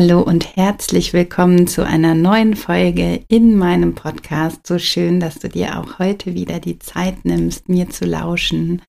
Hallo 0.00 0.22
und 0.22 0.56
herzlich 0.56 1.12
willkommen 1.12 1.66
zu 1.66 1.84
einer 1.84 2.14
neuen 2.14 2.56
Folge 2.56 3.22
in 3.28 3.58
meinem 3.58 3.94
Podcast. 3.94 4.66
So 4.66 4.78
schön, 4.78 5.20
dass 5.20 5.40
du 5.40 5.50
dir 5.50 5.78
auch 5.78 5.98
heute 5.98 6.32
wieder 6.32 6.58
die 6.58 6.78
Zeit 6.78 7.26
nimmst, 7.26 7.68
mir 7.68 7.90
zu 7.90 8.06
lauschen. 8.06 8.80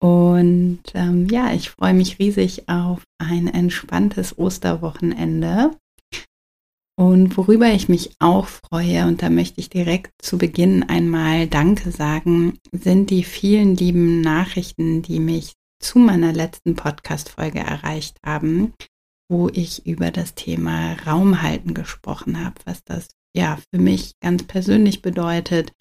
Und 0.00 0.80
ähm, 0.94 1.28
ja, 1.28 1.52
ich 1.52 1.68
freue 1.68 1.92
mich 1.92 2.18
riesig 2.18 2.66
auf 2.66 3.02
ein 3.18 3.48
entspanntes 3.48 4.38
Osterwochenende. 4.38 5.76
Und 6.96 7.36
worüber 7.36 7.70
ich 7.70 7.90
mich 7.90 8.12
auch 8.18 8.46
freue, 8.46 9.04
und 9.04 9.20
da 9.20 9.28
möchte 9.28 9.60
ich 9.60 9.68
direkt 9.68 10.12
zu 10.22 10.38
Beginn 10.38 10.82
einmal 10.82 11.46
Danke 11.46 11.90
sagen, 11.90 12.56
sind 12.72 13.10
die 13.10 13.22
vielen 13.22 13.76
lieben 13.76 14.22
Nachrichten, 14.22 15.02
die 15.02 15.20
mich 15.20 15.52
zu 15.78 15.98
meiner 15.98 16.32
letzten 16.32 16.74
Podcast-Folge 16.74 17.58
erreicht 17.58 18.16
haben 18.24 18.72
wo 19.28 19.48
ich 19.48 19.86
über 19.86 20.10
das 20.10 20.34
Thema 20.34 20.94
Raumhalten 21.06 21.74
gesprochen 21.74 22.44
habe, 22.44 22.56
was 22.64 22.82
das 22.84 23.08
ja 23.36 23.58
für 23.70 23.80
mich 23.80 24.12
ganz 24.20 24.42
persönlich 24.44 25.02
bedeutet, 25.02 25.72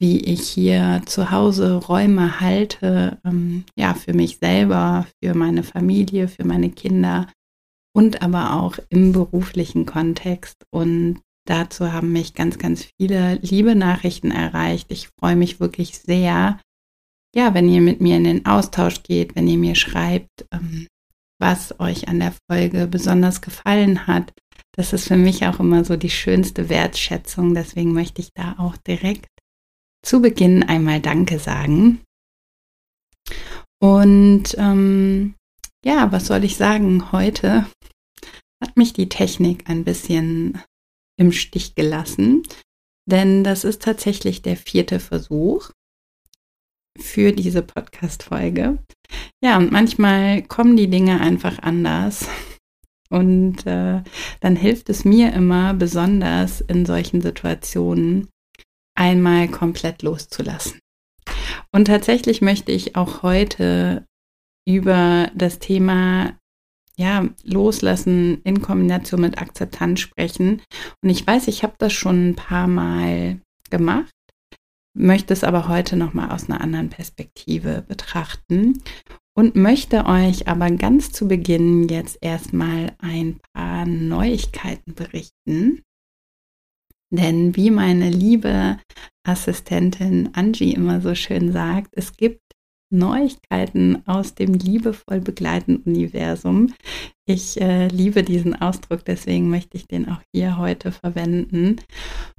wie 0.00 0.18
ich 0.18 0.48
hier 0.48 1.02
zu 1.06 1.30
Hause 1.30 1.76
Räume 1.76 2.40
halte, 2.40 3.20
ähm, 3.24 3.64
ja, 3.76 3.94
für 3.94 4.14
mich 4.14 4.38
selber, 4.38 5.06
für 5.22 5.34
meine 5.34 5.62
Familie, 5.62 6.26
für 6.26 6.44
meine 6.44 6.70
Kinder 6.70 7.28
und 7.94 8.22
aber 8.22 8.54
auch 8.54 8.78
im 8.88 9.12
beruflichen 9.12 9.86
Kontext. 9.86 10.56
Und 10.70 11.20
dazu 11.46 11.92
haben 11.92 12.10
mich 12.10 12.34
ganz, 12.34 12.58
ganz 12.58 12.88
viele 12.98 13.34
liebe 13.42 13.74
Nachrichten 13.76 14.32
erreicht. 14.32 14.90
Ich 14.90 15.08
freue 15.20 15.36
mich 15.36 15.60
wirklich 15.60 15.98
sehr, 15.98 16.58
ja, 17.34 17.54
wenn 17.54 17.68
ihr 17.68 17.80
mit 17.80 18.00
mir 18.00 18.16
in 18.16 18.24
den 18.24 18.46
Austausch 18.46 19.02
geht, 19.04 19.36
wenn 19.36 19.46
ihr 19.46 19.58
mir 19.58 19.76
schreibt, 19.76 20.46
ähm, 20.52 20.88
was 21.42 21.78
euch 21.80 22.08
an 22.08 22.20
der 22.20 22.32
Folge 22.48 22.86
besonders 22.86 23.42
gefallen 23.42 24.06
hat. 24.06 24.32
Das 24.76 24.92
ist 24.92 25.08
für 25.08 25.16
mich 25.16 25.44
auch 25.44 25.58
immer 25.58 25.84
so 25.84 25.96
die 25.96 26.08
schönste 26.08 26.68
Wertschätzung. 26.68 27.54
Deswegen 27.54 27.92
möchte 27.92 28.22
ich 28.22 28.30
da 28.32 28.54
auch 28.58 28.76
direkt 28.76 29.26
zu 30.06 30.22
Beginn 30.22 30.62
einmal 30.62 31.00
Danke 31.00 31.40
sagen. 31.40 32.00
Und 33.80 34.54
ähm, 34.56 35.34
ja, 35.84 36.12
was 36.12 36.26
soll 36.26 36.44
ich 36.44 36.56
sagen? 36.56 37.10
Heute 37.10 37.66
hat 38.62 38.76
mich 38.76 38.92
die 38.92 39.08
Technik 39.08 39.68
ein 39.68 39.82
bisschen 39.82 40.62
im 41.18 41.32
Stich 41.32 41.74
gelassen, 41.74 42.44
denn 43.10 43.42
das 43.42 43.64
ist 43.64 43.82
tatsächlich 43.82 44.42
der 44.42 44.56
vierte 44.56 45.00
Versuch 45.00 45.70
für 46.98 47.32
diese 47.32 47.62
Podcast-Folge. 47.62 48.78
Ja, 49.42 49.58
und 49.58 49.72
manchmal 49.72 50.42
kommen 50.42 50.76
die 50.76 50.88
Dinge 50.88 51.20
einfach 51.20 51.58
anders. 51.60 52.28
Und 53.10 53.66
äh, 53.66 54.02
dann 54.40 54.56
hilft 54.56 54.88
es 54.88 55.04
mir 55.04 55.32
immer, 55.32 55.74
besonders 55.74 56.62
in 56.62 56.86
solchen 56.86 57.20
Situationen, 57.20 58.28
einmal 58.94 59.48
komplett 59.48 60.02
loszulassen. 60.02 60.78
Und 61.72 61.86
tatsächlich 61.86 62.40
möchte 62.40 62.72
ich 62.72 62.96
auch 62.96 63.22
heute 63.22 64.06
über 64.66 65.30
das 65.34 65.58
Thema 65.58 66.38
ja, 66.96 67.26
Loslassen 67.44 68.40
in 68.44 68.62
Kombination 68.62 69.20
mit 69.20 69.38
Akzeptanz 69.38 70.00
sprechen. 70.00 70.62
Und 71.02 71.10
ich 71.10 71.26
weiß, 71.26 71.48
ich 71.48 71.62
habe 71.62 71.74
das 71.78 71.92
schon 71.92 72.30
ein 72.30 72.36
paar 72.36 72.66
Mal 72.66 73.40
gemacht 73.70 74.12
möchte 74.94 75.32
es 75.32 75.44
aber 75.44 75.68
heute 75.68 75.96
nochmal 75.96 76.30
aus 76.30 76.48
einer 76.48 76.60
anderen 76.60 76.90
Perspektive 76.90 77.84
betrachten 77.86 78.82
und 79.34 79.56
möchte 79.56 80.06
euch 80.06 80.48
aber 80.48 80.70
ganz 80.70 81.12
zu 81.12 81.26
Beginn 81.26 81.88
jetzt 81.88 82.18
erstmal 82.20 82.92
ein 82.98 83.40
paar 83.52 83.86
Neuigkeiten 83.86 84.94
berichten. 84.94 85.82
Denn 87.10 87.56
wie 87.56 87.70
meine 87.70 88.10
liebe 88.10 88.78
Assistentin 89.26 90.30
Angie 90.32 90.72
immer 90.72 91.00
so 91.00 91.14
schön 91.14 91.52
sagt, 91.52 91.90
es 91.92 92.16
gibt 92.16 92.40
Neuigkeiten 92.90 94.06
aus 94.06 94.34
dem 94.34 94.54
liebevoll 94.54 95.20
begleitenden 95.20 95.94
Universum. 95.94 96.74
Ich 97.26 97.60
äh, 97.60 97.88
liebe 97.88 98.22
diesen 98.22 98.54
Ausdruck, 98.60 99.04
deswegen 99.04 99.48
möchte 99.48 99.76
ich 99.76 99.86
den 99.86 100.08
auch 100.08 100.20
hier 100.34 100.58
heute 100.58 100.92
verwenden. 100.92 101.76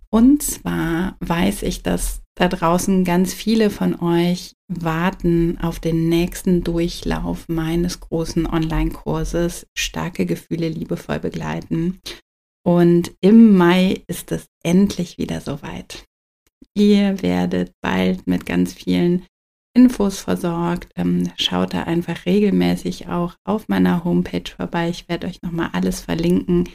Und 0.10 0.44
zwar 0.44 1.18
weiß 1.22 1.64
ich, 1.64 1.82
dass 1.82 2.23
da 2.36 2.48
draußen 2.48 3.04
ganz 3.04 3.34
viele 3.34 3.70
von 3.70 4.00
euch 4.00 4.54
warten 4.68 5.60
auf 5.62 5.80
den 5.80 6.10
nächsten 6.10 6.64
Durchlauf 6.64 7.46
meines 7.48 8.00
großen 8.00 8.48
Online-Kurses 8.48 9.68
Starke 9.78 10.26
Gefühle 10.26 10.70
liebevoll 10.70 11.20
begleiten. 11.20 12.00
Und 12.66 13.12
im 13.22 13.56
Mai 13.56 14.04
ist 14.08 14.32
es 14.32 14.48
endlich 14.64 15.18
wieder 15.18 15.42
soweit. 15.42 16.06
Ihr 16.76 17.22
werdet 17.22 17.74
bald 17.82 18.26
mit 18.26 18.46
ganz 18.46 18.74
vielen 18.74 19.26
Infos 19.76 20.20
versorgt. 20.20 20.92
Ähm, 20.96 21.32
schaut 21.38 21.74
da 21.74 21.84
einfach 21.84 22.26
regelmäßig 22.26 23.08
auch 23.08 23.36
auf 23.44 23.68
meiner 23.68 24.04
Homepage 24.04 24.50
vorbei. 24.56 24.90
Ich 24.90 25.10
werde 25.10 25.28
euch 25.28 25.42
nochmal 25.42 25.70
alles 25.74 26.02
verlinken. 26.02 26.70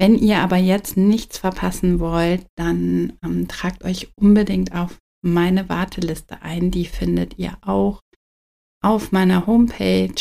Wenn 0.00 0.16
ihr 0.16 0.38
aber 0.38 0.56
jetzt 0.56 0.96
nichts 0.96 1.38
verpassen 1.38 2.00
wollt, 2.00 2.46
dann 2.56 3.14
ähm, 3.24 3.48
tragt 3.48 3.84
euch 3.84 4.08
unbedingt 4.16 4.74
auf 4.74 4.98
meine 5.24 5.68
Warteliste 5.68 6.42
ein. 6.42 6.70
Die 6.70 6.86
findet 6.86 7.38
ihr 7.38 7.56
auch 7.62 8.00
auf 8.82 9.12
meiner 9.12 9.46
Homepage. 9.46 10.14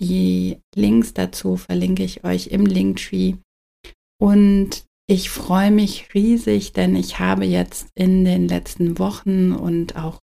Die 0.00 0.58
Links 0.74 1.14
dazu 1.14 1.56
verlinke 1.56 2.02
ich 2.02 2.24
euch 2.24 2.48
im 2.48 2.66
Linktree. 2.66 3.36
Und 4.18 4.84
ich 5.08 5.30
freue 5.30 5.70
mich 5.70 6.14
riesig, 6.14 6.72
denn 6.72 6.96
ich 6.96 7.18
habe 7.18 7.44
jetzt 7.44 7.88
in 7.94 8.24
den 8.24 8.48
letzten 8.48 8.98
Wochen 8.98 9.52
und 9.52 9.96
auch 9.96 10.18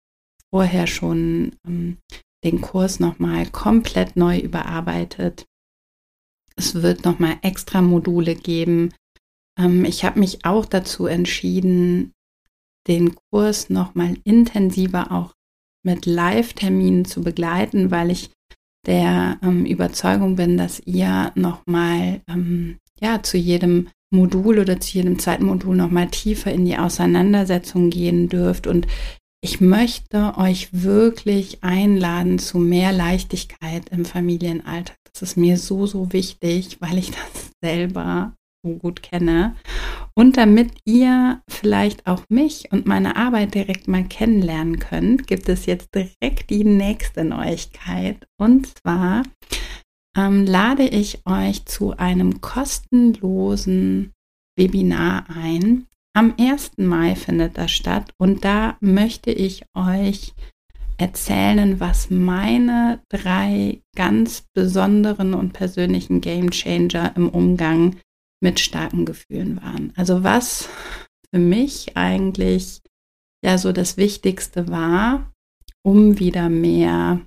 vorher 0.54 0.88
schon 0.88 1.56
ähm, 1.66 1.98
den 2.44 2.62
Kurs 2.62 3.00
nochmal 3.00 3.48
komplett 3.48 4.16
neu 4.16 4.38
überarbeitet. 4.40 5.46
Es 6.56 6.76
wird 6.76 7.06
nochmal 7.06 7.38
extra 7.42 7.82
Module 7.82 8.36
geben. 8.36 8.94
Ähm, 9.58 9.86
ich 9.86 10.04
habe 10.04 10.20
mich 10.20 10.46
auch 10.46 10.66
dazu 10.66 11.06
entschieden, 11.06 12.13
den 12.88 13.16
Kurs 13.32 13.70
nochmal 13.70 14.16
intensiver 14.24 15.12
auch 15.12 15.34
mit 15.86 16.06
Live-Terminen 16.06 17.06
zu 17.06 17.22
begleiten, 17.22 17.92
weil 17.92 18.12
ich 18.12 18.32
der 18.86 19.40
ähm, 19.42 19.66
Überzeugung 19.66 20.36
bin, 20.36 20.58
dass 20.58 20.82
ihr 20.86 21.32
nochmal 21.36 22.22
ähm, 22.28 22.78
ja, 23.00 23.24
zu 23.24 23.38
jedem 23.38 23.90
Modul 24.12 24.60
oder 24.60 24.80
zu 24.80 24.98
jedem 24.98 25.20
zweiten 25.20 25.46
Modul 25.46 25.76
nochmal 25.76 26.08
tiefer 26.08 26.52
in 26.52 26.66
die 26.66 26.78
Auseinandersetzung 26.78 27.90
gehen 27.90 28.30
dürft 28.30 28.68
und 28.68 28.88
ich 29.44 29.60
möchte 29.60 30.38
euch 30.38 30.70
wirklich 30.72 31.66
einladen 31.66 32.40
zu 32.40 32.60
mehr 32.60 32.94
Leichtigkeit 32.94 33.90
im 33.90 34.06
Familienalltag. 34.06 34.96
Das 35.12 35.22
ist 35.22 35.36
mir 35.36 35.58
so, 35.58 35.86
so 35.86 36.14
wichtig, 36.14 36.78
weil 36.80 36.98
ich 36.98 37.12
das 37.12 37.52
selber 37.62 38.36
so 38.66 38.76
gut 38.76 39.04
kenne. 39.04 39.58
Und 40.16 40.38
damit 40.38 40.72
ihr 40.86 41.42
vielleicht 41.50 42.06
auch 42.06 42.24
mich 42.30 42.72
und 42.72 42.86
meine 42.86 43.16
Arbeit 43.16 43.56
direkt 43.56 43.88
mal 43.88 44.04
kennenlernen 44.04 44.80
könnt, 44.80 45.26
gibt 45.28 45.50
es 45.50 45.66
jetzt 45.66 45.90
direkt 45.96 46.50
die 46.50 46.64
nächste 46.64 47.24
Neuigkeit. 47.24 48.28
Und 48.38 48.68
zwar 48.78 49.24
ähm, 50.16 50.46
lade 50.46 50.84
ich 50.84 51.26
euch 51.26 51.66
zu 51.66 51.98
einem 51.98 52.42
kostenlosen 52.42 54.14
Webinar 54.56 55.26
ein, 55.30 55.88
am 56.16 56.36
1. 56.40 56.74
Mai 56.78 57.16
findet 57.16 57.58
das 57.58 57.72
statt 57.72 58.14
und 58.20 58.46
da 58.46 58.78
möchte 58.82 59.32
ich 59.32 59.64
euch 59.76 60.34
erzählen, 60.98 61.80
was 61.80 62.12
meine 62.12 63.02
drei 63.10 63.82
ganz 63.96 64.44
besonderen 64.54 65.34
und 65.34 65.54
persönlichen 65.54 66.22
Game 66.22 66.52
Changer 66.52 67.14
im 67.16 67.30
Umgang 67.30 67.96
mit 68.44 68.60
starken 68.60 69.06
Gefühlen 69.06 69.62
waren. 69.62 69.94
Also 69.96 70.24
was 70.24 70.70
für 71.34 71.40
mich 71.40 71.98
eigentlich 71.98 72.82
ja 73.44 73.58
so 73.58 73.72
das 73.72 73.98
Wichtigste 73.98 74.68
war, 74.68 75.32
um 75.82 76.20
wieder 76.20 76.50
mehr 76.50 77.22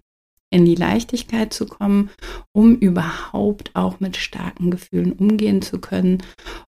in 0.50 0.64
die 0.64 0.76
Leichtigkeit 0.76 1.52
zu 1.52 1.66
kommen, 1.66 2.10
um 2.52 2.76
überhaupt 2.76 3.74
auch 3.74 3.98
mit 3.98 4.16
starken 4.16 4.70
Gefühlen 4.70 5.12
umgehen 5.12 5.60
zu 5.60 5.80
können. 5.80 6.22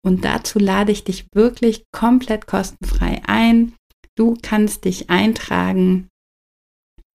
Und 0.03 0.25
dazu 0.25 0.59
lade 0.59 0.91
ich 0.91 1.03
dich 1.03 1.27
wirklich 1.33 1.85
komplett 1.91 2.47
kostenfrei 2.47 3.21
ein. 3.25 3.73
Du 4.15 4.35
kannst 4.41 4.85
dich 4.85 5.09
eintragen 5.09 6.09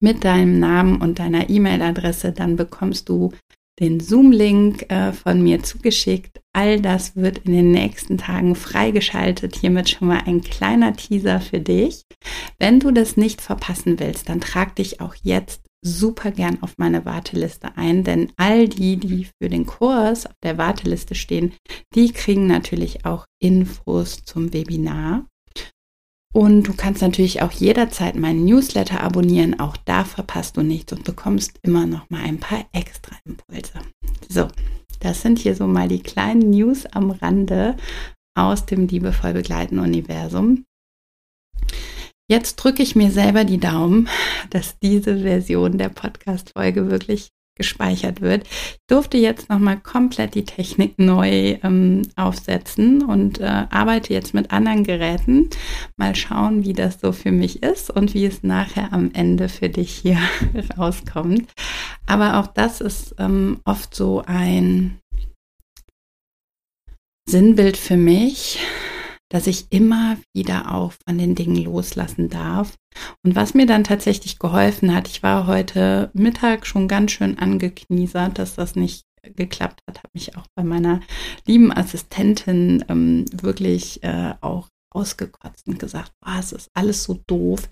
mit 0.01 0.25
deinem 0.25 0.61
Namen 0.61 1.01
und 1.01 1.19
deiner 1.19 1.51
E-Mail-Adresse, 1.51 2.33
dann 2.33 2.57
bekommst 2.57 3.09
du 3.09 3.33
den 3.81 4.01
Zoom-Link 4.01 4.91
äh, 4.91 5.13
von 5.13 5.43
mir 5.43 5.63
zugeschickt. 5.63 6.41
All 6.53 6.81
das 6.81 7.17
wird 7.17 7.39
in 7.39 7.53
den 7.53 7.73
nächsten 7.73 8.19
Tagen 8.19 8.55
freigeschaltet. 8.55 9.57
Hiermit 9.57 9.91
schon 9.91 10.09
mal 10.09 10.23
ein 10.27 10.43
kleiner 10.43 10.95
Teaser 10.95 11.41
für 11.41 11.61
dich. 11.61 12.03
Wenn 12.59 12.81
du 12.81 12.93
das 12.93 13.17
nicht 13.17 13.41
verpassen 13.41 13.99
willst, 13.99 14.29
dann 14.29 14.41
trag 14.41 14.77
dich 14.77 15.01
auch 15.01 15.15
jetzt 15.23 15.63
super 15.85 16.31
gern 16.31 16.63
auf 16.63 16.79
meine 16.79 17.05
Warteliste 17.05 17.77
ein, 17.77 18.05
denn 18.05 18.33
all 18.37 18.69
die, 18.69 18.97
die 18.97 19.29
für 19.41 19.51
den 19.51 19.67
Kurs 19.67 20.27
auf 20.27 20.33
der 20.43 20.57
Warteliste 20.57 21.15
stehen, 21.15 21.53
die 21.95 22.11
kriegen 22.13 22.47
natürlich 22.47 23.05
auch 23.05 23.27
Infos 23.39 24.23
zum 24.25 24.53
Webinar. 24.53 25.27
Und 26.35 26.65
du 26.65 26.75
kannst 26.75 27.01
natürlich 27.01 27.43
auch 27.43 27.53
jederzeit 27.53 28.17
meinen 28.17 28.45
Newsletter 28.45 29.01
abonnieren. 29.01 29.61
Auch 29.61 29.77
da 29.77 30.05
verpasst 30.05 30.57
du 30.57 30.63
nichts 30.63 30.93
und 30.93 31.05
bekommst 31.05 31.53
immer 31.63 31.87
noch 31.87 32.11
mal 32.11 32.23
ein 32.25 32.41
paar 32.41 32.67
extra 32.73 33.17
Impulse. 33.25 33.73
So, 34.29 34.49
das 34.99 35.23
sind 35.23 35.39
hier 35.39 35.55
so 35.55 35.69
mal 35.69 35.87
die 35.87 36.03
kleinen 36.03 36.51
News 36.51 36.87
am 36.87 37.13
Rande 37.13 37.77
aus 38.37 38.67
dem 38.67 38.89
liebevoll 38.89 39.33
begleiten 39.33 39.79
Universum. 39.79 40.65
Jetzt 42.29 42.57
drücke 42.57 42.83
ich 42.83 42.97
mir 42.97 43.13
selber 43.13 43.45
die 43.45 43.61
Daumen, 43.61 44.09
dass 44.51 44.79
diese 44.81 45.21
Version 45.21 45.79
der 45.79 45.91
Podcast-Folge 45.91 46.91
wirklich 46.91 47.29
gespeichert 47.55 48.21
wird. 48.21 48.47
Ich 48.47 48.79
durfte 48.89 49.17
jetzt 49.19 49.49
nochmal 49.49 49.79
komplett 49.79 50.35
die 50.35 50.45
Technik 50.45 50.99
neu 50.99 51.59
ähm, 51.63 52.03
aufsetzen 52.17 53.05
und 53.05 53.41
äh, 53.41 53.67
arbeite 53.71 54.13
jetzt 54.13 54.35
mit 54.35 54.51
anderen 54.51 54.85
Geräten. 54.85 55.51
Mal 55.97 56.15
schauen, 56.15 56.65
wie 56.65 56.73
das 56.73 57.01
so 57.01 57.13
für 57.13 57.33
mich 57.33 57.63
ist 57.63 57.91
und 57.91 58.15
wie 58.15 58.27
es 58.27 58.43
nachher 58.43 58.93
am 58.93 59.11
Ende 59.13 59.49
für 59.49 59.69
dich 59.69 59.93
hier 59.93 60.19
rauskommt. 60.79 61.53
Aber 62.07 62.39
auch 62.39 62.49
das 62.49 62.81
ist 62.81 63.15
ähm, 63.19 63.61
oft 63.65 63.95
so 63.95 64.23
ein 64.27 64.99
Sinnbild 67.27 67.77
für 67.77 67.97
mich, 67.97 68.59
dass 69.35 69.49
ich 69.49 69.67
immer 69.71 70.17
wieder 70.33 70.73
auch 70.73 70.93
von 71.05 71.19
den 71.19 71.35
Dingen 71.35 71.57
loslassen 71.57 72.29
darf. 72.29 72.77
Und 73.25 73.35
was 73.35 73.53
mir 73.53 73.67
dann 73.67 73.83
tatsächlich 73.83 74.39
geholfen 74.39 74.95
hat, 74.95 75.09
ich 75.09 75.25
war 75.25 75.49
heute 75.49 76.13
Mittag 76.15 76.69
schon 76.69 76.87
ganz 76.87 77.11
schön 77.11 77.37
angekniesert, 77.37 78.39
dass 78.39 78.55
das 78.55 78.77
nicht 78.77 79.03
geklappt 79.35 79.81
hat, 79.89 79.99
habe 79.99 80.11
mich 80.13 80.37
auch 80.37 80.47
bei 80.55 80.63
meiner 80.63 81.01
lieben 81.49 81.73
Assistentin 81.77 82.85
ähm, 82.89 83.25
wirklich 83.33 84.05
äh, 84.05 84.35
auch 84.41 84.69
ausgekotzt 84.95 85.67
und 85.67 85.81
gesagt, 85.81 86.13
oh, 86.25 86.39
es 86.39 86.53
ist 86.53 86.71
alles 86.73 87.03
so 87.03 87.19
doof, 87.27 87.69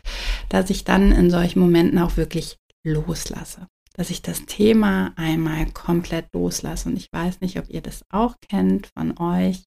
dass 0.48 0.68
ich 0.68 0.82
dann 0.82 1.12
in 1.12 1.30
solchen 1.30 1.60
Momenten 1.60 2.00
auch 2.00 2.16
wirklich 2.16 2.56
loslasse. 2.84 3.68
Dass 3.94 4.10
ich 4.10 4.20
das 4.20 4.46
Thema 4.46 5.12
einmal 5.14 5.70
komplett 5.70 6.26
loslasse. 6.32 6.88
Und 6.88 6.96
ich 6.96 7.12
weiß 7.12 7.40
nicht, 7.40 7.56
ob 7.60 7.68
ihr 7.68 7.82
das 7.82 8.02
auch 8.10 8.34
kennt 8.40 8.88
von 8.96 9.16
euch 9.16 9.62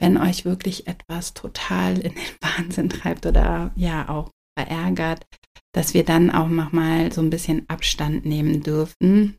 wenn 0.00 0.16
euch 0.16 0.44
wirklich 0.44 0.86
etwas 0.86 1.34
total 1.34 1.98
in 1.98 2.14
den 2.14 2.22
Wahnsinn 2.40 2.88
treibt 2.88 3.26
oder 3.26 3.72
ja 3.76 4.08
auch 4.08 4.30
verärgert, 4.58 5.26
dass 5.74 5.94
wir 5.94 6.04
dann 6.04 6.30
auch 6.30 6.48
nochmal 6.48 7.12
so 7.12 7.20
ein 7.20 7.30
bisschen 7.30 7.68
Abstand 7.68 8.24
nehmen 8.24 8.62
dürfen, 8.62 9.36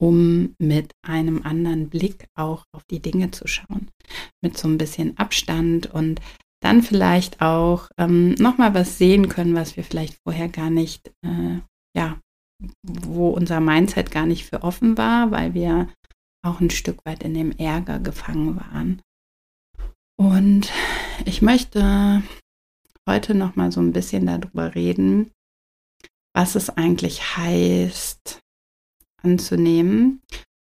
um 0.00 0.54
mit 0.58 0.92
einem 1.06 1.42
anderen 1.42 1.88
Blick 1.88 2.26
auch 2.34 2.64
auf 2.74 2.82
die 2.90 3.00
Dinge 3.00 3.30
zu 3.30 3.46
schauen. 3.46 3.90
Mit 4.42 4.58
so 4.58 4.68
ein 4.68 4.78
bisschen 4.78 5.16
Abstand 5.18 5.86
und 5.86 6.20
dann 6.62 6.82
vielleicht 6.82 7.42
auch 7.42 7.88
ähm, 7.98 8.34
nochmal 8.34 8.72
was 8.74 8.98
sehen 8.98 9.28
können, 9.28 9.54
was 9.54 9.76
wir 9.76 9.84
vielleicht 9.84 10.18
vorher 10.24 10.48
gar 10.48 10.70
nicht, 10.70 11.08
äh, 11.24 11.58
ja, 11.96 12.18
wo 12.86 13.30
unser 13.30 13.60
Mindset 13.60 14.10
gar 14.10 14.26
nicht 14.26 14.46
für 14.46 14.62
offen 14.62 14.96
war, 14.96 15.30
weil 15.30 15.54
wir 15.54 15.88
auch 16.44 16.60
ein 16.60 16.70
Stück 16.70 17.04
weit 17.04 17.22
in 17.22 17.34
dem 17.34 17.52
Ärger 17.52 17.98
gefangen 17.98 18.56
waren. 18.56 19.02
Und 20.18 20.70
ich 21.24 21.42
möchte 21.42 22.22
heute 23.08 23.34
noch 23.34 23.56
mal 23.56 23.72
so 23.72 23.80
ein 23.80 23.92
bisschen 23.92 24.26
darüber 24.26 24.74
reden, 24.74 25.30
was 26.34 26.54
es 26.54 26.70
eigentlich 26.70 27.36
heißt, 27.36 28.40
anzunehmen 29.22 30.22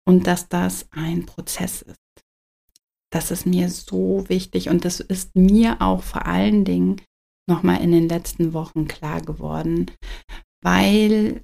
und 0.06 0.28
dass 0.28 0.50
das 0.50 0.88
ein 0.92 1.26
Prozess 1.26 1.82
ist. 1.82 1.98
Das 3.12 3.32
ist 3.32 3.46
mir 3.46 3.70
so 3.70 4.28
wichtig 4.30 4.70
und 4.70 4.86
das 4.86 5.00
ist 5.00 5.36
mir 5.36 5.82
auch 5.82 6.04
vor 6.04 6.26
allen 6.26 6.64
Dingen 6.64 7.02
noch 7.48 7.64
mal 7.64 7.78
in 7.78 7.92
den 7.92 8.08
letzten 8.08 8.54
Wochen 8.54 8.88
klar 8.88 9.22
geworden, 9.22 9.92
weil 10.64 11.44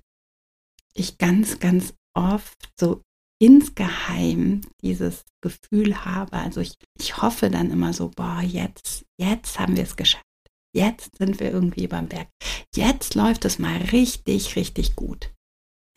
ich 0.94 1.18
ganz, 1.18 1.60
ganz 1.60 1.94
oft 2.14 2.72
so 2.80 3.02
insgeheim 3.40 4.62
dieses 4.82 5.26
Gefühl 5.42 6.06
habe. 6.06 6.34
Also 6.34 6.62
ich, 6.62 6.76
ich 7.00 7.22
hoffe 7.22 7.50
dann 7.50 7.72
immer 7.72 7.94
so, 7.94 8.10
boah, 8.10 8.42
jetzt, 8.42 9.06
jetzt 9.20 9.60
haben 9.60 9.76
wir 9.76 9.84
es 9.84 9.96
geschafft. 9.96 10.24
Jetzt 10.74 11.18
sind 11.18 11.40
wir 11.40 11.52
irgendwie 11.52 11.88
beim 11.88 12.08
Berg. 12.08 12.28
Jetzt 12.76 13.16
läuft 13.16 13.46
es 13.46 13.60
mal 13.60 13.78
richtig, 13.78 14.56
richtig 14.56 14.96
gut. 14.96 15.34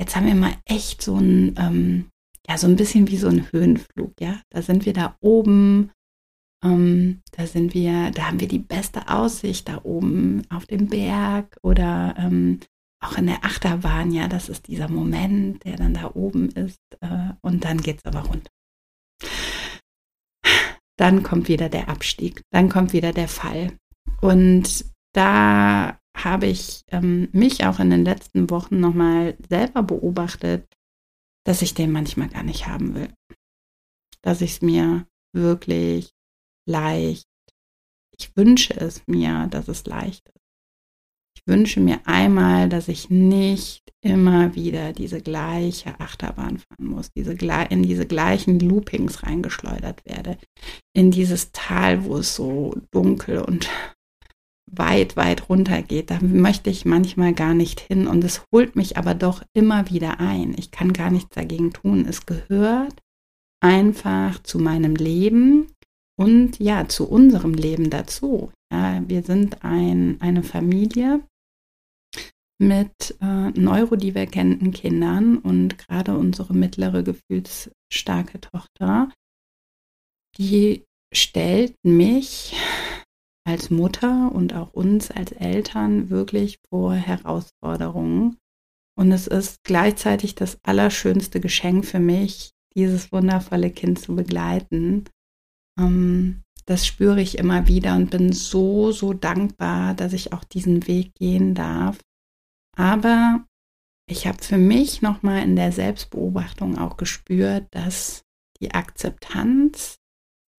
Jetzt 0.01 0.17
haben 0.17 0.27
wir 0.27 0.35
mal 0.35 0.55
echt 0.65 1.03
so 1.03 1.17
ein, 1.17 1.55
ähm, 1.59 2.11
ja, 2.49 2.57
so 2.57 2.67
ein 2.67 2.77
bisschen 2.77 3.09
wie 3.09 3.19
so 3.19 3.29
ein 3.29 3.51
Höhenflug, 3.53 4.15
ja. 4.21 4.41
Da 4.51 4.63
sind 4.63 4.87
wir 4.87 4.95
da 4.95 5.17
oben, 5.21 5.91
ähm, 6.65 7.21
da 7.33 7.47
sind 7.47 7.75
wir, 7.75 8.11
da 8.13 8.29
haben 8.29 8.41
wir 8.41 8.49
die 8.49 8.59
beste 8.59 9.09
Aussicht 9.09 9.69
da 9.69 9.81
oben 9.83 10.43
auf 10.51 10.67
dem 10.67 10.89
Berg 10.89 11.59
oder 11.63 12.15
ähm, 12.17 12.61
auch 13.03 13.17
in 13.17 13.27
der 13.27 13.45
Achterbahn, 13.45 14.13
ja, 14.13 14.29
das 14.29 14.49
ist 14.49 14.69
dieser 14.69 14.89
Moment, 14.89 15.65
der 15.65 15.77
dann 15.77 15.95
da 15.95 16.11
oben 16.15 16.51
ist 16.51 16.81
äh, 17.01 17.31
und 17.41 17.65
dann 17.65 17.81
geht 17.81 17.99
es 17.99 18.05
aber 18.05 18.21
runter. 18.27 18.51
Dann 21.01 21.23
kommt 21.23 21.49
wieder 21.49 21.71
der 21.71 21.89
Abstieg, 21.89 22.43
dann 22.51 22.69
kommt 22.69 22.93
wieder 22.93 23.13
der 23.15 23.27
Fall. 23.27 23.75
Und 24.21 24.85
da 25.15 25.99
habe 26.15 26.47
ich 26.47 26.83
ähm, 26.89 27.31
mich 27.33 27.65
auch 27.65 27.79
in 27.79 27.89
den 27.89 28.05
letzten 28.05 28.51
Wochen 28.51 28.81
nochmal 28.81 29.35
selber 29.49 29.83
beobachtet, 29.83 30.69
dass 31.47 31.63
ich 31.63 31.73
den 31.73 31.91
manchmal 31.91 32.29
gar 32.29 32.43
nicht 32.43 32.67
haben 32.67 32.95
will. 32.95 33.11
Dass 34.21 34.43
ich 34.43 34.51
es 34.51 34.61
mir 34.61 35.07
wirklich 35.35 36.11
leicht, 36.69 37.25
ich 38.19 38.37
wünsche 38.37 38.75
es 38.75 39.01
mir, 39.07 39.47
dass 39.47 39.69
es 39.69 39.87
leicht 39.87 40.29
ist. 40.29 40.40
Ich 41.41 41.53
wünsche 41.53 41.81
mir 41.81 42.01
einmal, 42.05 42.69
dass 42.69 42.89
ich 42.89 43.09
nicht 43.09 43.83
immer 44.03 44.55
wieder 44.55 44.93
diese 44.93 45.21
gleiche 45.21 45.99
Achterbahn 45.99 46.59
fahren 46.59 46.87
muss, 46.87 47.11
diese, 47.13 47.33
in 47.33 47.83
diese 47.83 48.07
gleichen 48.07 48.61
Loopings 48.61 49.23
reingeschleudert 49.23 50.05
werde, 50.05 50.37
in 50.95 51.11
dieses 51.11 51.53
Tal, 51.53 52.05
wo 52.05 52.19
es 52.19 52.35
so 52.35 52.75
dunkel 52.91 53.39
und 53.41 53.69
weit, 54.71 55.17
weit 55.17 55.49
runter 55.49 55.83
geht. 55.83 56.11
Da 56.11 56.19
möchte 56.21 56.71
ich 56.71 56.85
manchmal 56.85 57.33
gar 57.33 57.55
nicht 57.55 57.81
hin 57.81 58.07
und 58.07 58.23
es 58.23 58.43
holt 58.53 58.77
mich 58.77 58.97
aber 58.97 59.15
doch 59.15 59.43
immer 59.55 59.91
wieder 59.91 60.21
ein. 60.21 60.55
Ich 60.57 60.71
kann 60.71 60.93
gar 60.93 61.11
nichts 61.11 61.35
dagegen 61.35 61.73
tun. 61.73 62.07
Es 62.09 62.27
gehört 62.27 63.03
einfach 63.63 64.43
zu 64.43 64.59
meinem 64.59 64.95
Leben 64.95 65.67
und 66.19 66.59
ja, 66.59 66.87
zu 66.87 67.09
unserem 67.09 67.55
Leben 67.55 67.91
dazu. 67.91 68.51
Ja, 68.73 69.03
wir 69.07 69.23
sind 69.23 69.65
ein, 69.65 70.21
eine 70.21 70.43
Familie 70.43 71.23
mit 72.61 73.17
äh, 73.23 73.51
neurodivergenten 73.51 74.71
Kindern 74.71 75.39
und 75.39 75.79
gerade 75.79 76.17
unsere 76.17 76.53
mittlere 76.53 77.03
gefühlsstarke 77.03 78.41
Tochter, 78.41 79.11
die 80.37 80.85
stellt 81.13 81.75
mich 81.83 82.55
als 83.47 83.71
Mutter 83.71 84.31
und 84.33 84.55
auch 84.55 84.75
uns 84.75 85.11
als 85.11 85.33
Eltern 85.33 86.11
wirklich 86.11 86.59
vor 86.69 86.93
Herausforderungen. 86.93 88.37
Und 88.95 89.11
es 89.11 89.27
ist 89.27 89.65
gleichzeitig 89.65 90.35
das 90.35 90.59
allerschönste 90.63 91.41
Geschenk 91.41 91.87
für 91.87 91.99
mich, 91.99 92.51
dieses 92.77 93.11
wundervolle 93.11 93.71
Kind 93.71 93.99
zu 93.99 94.15
begleiten. 94.15 95.05
Ähm, 95.79 96.43
das 96.67 96.87
spüre 96.87 97.23
ich 97.23 97.39
immer 97.39 97.67
wieder 97.67 97.97
und 97.97 98.11
bin 98.11 98.33
so, 98.33 98.93
so 98.93 99.15
dankbar, 99.15 99.95
dass 99.95 100.13
ich 100.13 100.35
auch 100.35 100.45
diesen 100.45 100.87
Weg 100.87 101.15
gehen 101.15 101.55
darf. 101.55 101.99
Aber 102.81 103.45
ich 104.09 104.27
habe 104.27 104.43
für 104.43 104.57
mich 104.57 105.03
nochmal 105.03 105.43
in 105.43 105.55
der 105.55 105.71
Selbstbeobachtung 105.71 106.79
auch 106.79 106.97
gespürt, 106.97 107.67
dass 107.73 108.23
die 108.59 108.71
Akzeptanz 108.71 109.99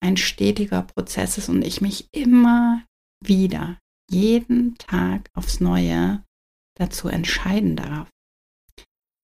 ein 0.04 0.18
stetiger 0.18 0.84
Prozess 0.84 1.40
ist 1.40 1.50
und 1.50 1.66
ich 1.66 1.82
mich 1.82 2.10
immer 2.12 2.84
wieder, 3.24 3.80
jeden 4.10 4.78
Tag 4.78 5.32
aufs 5.34 5.60
Neue 5.62 6.24
dazu 6.76 7.08
entscheiden 7.08 7.76
darf. 7.76 8.08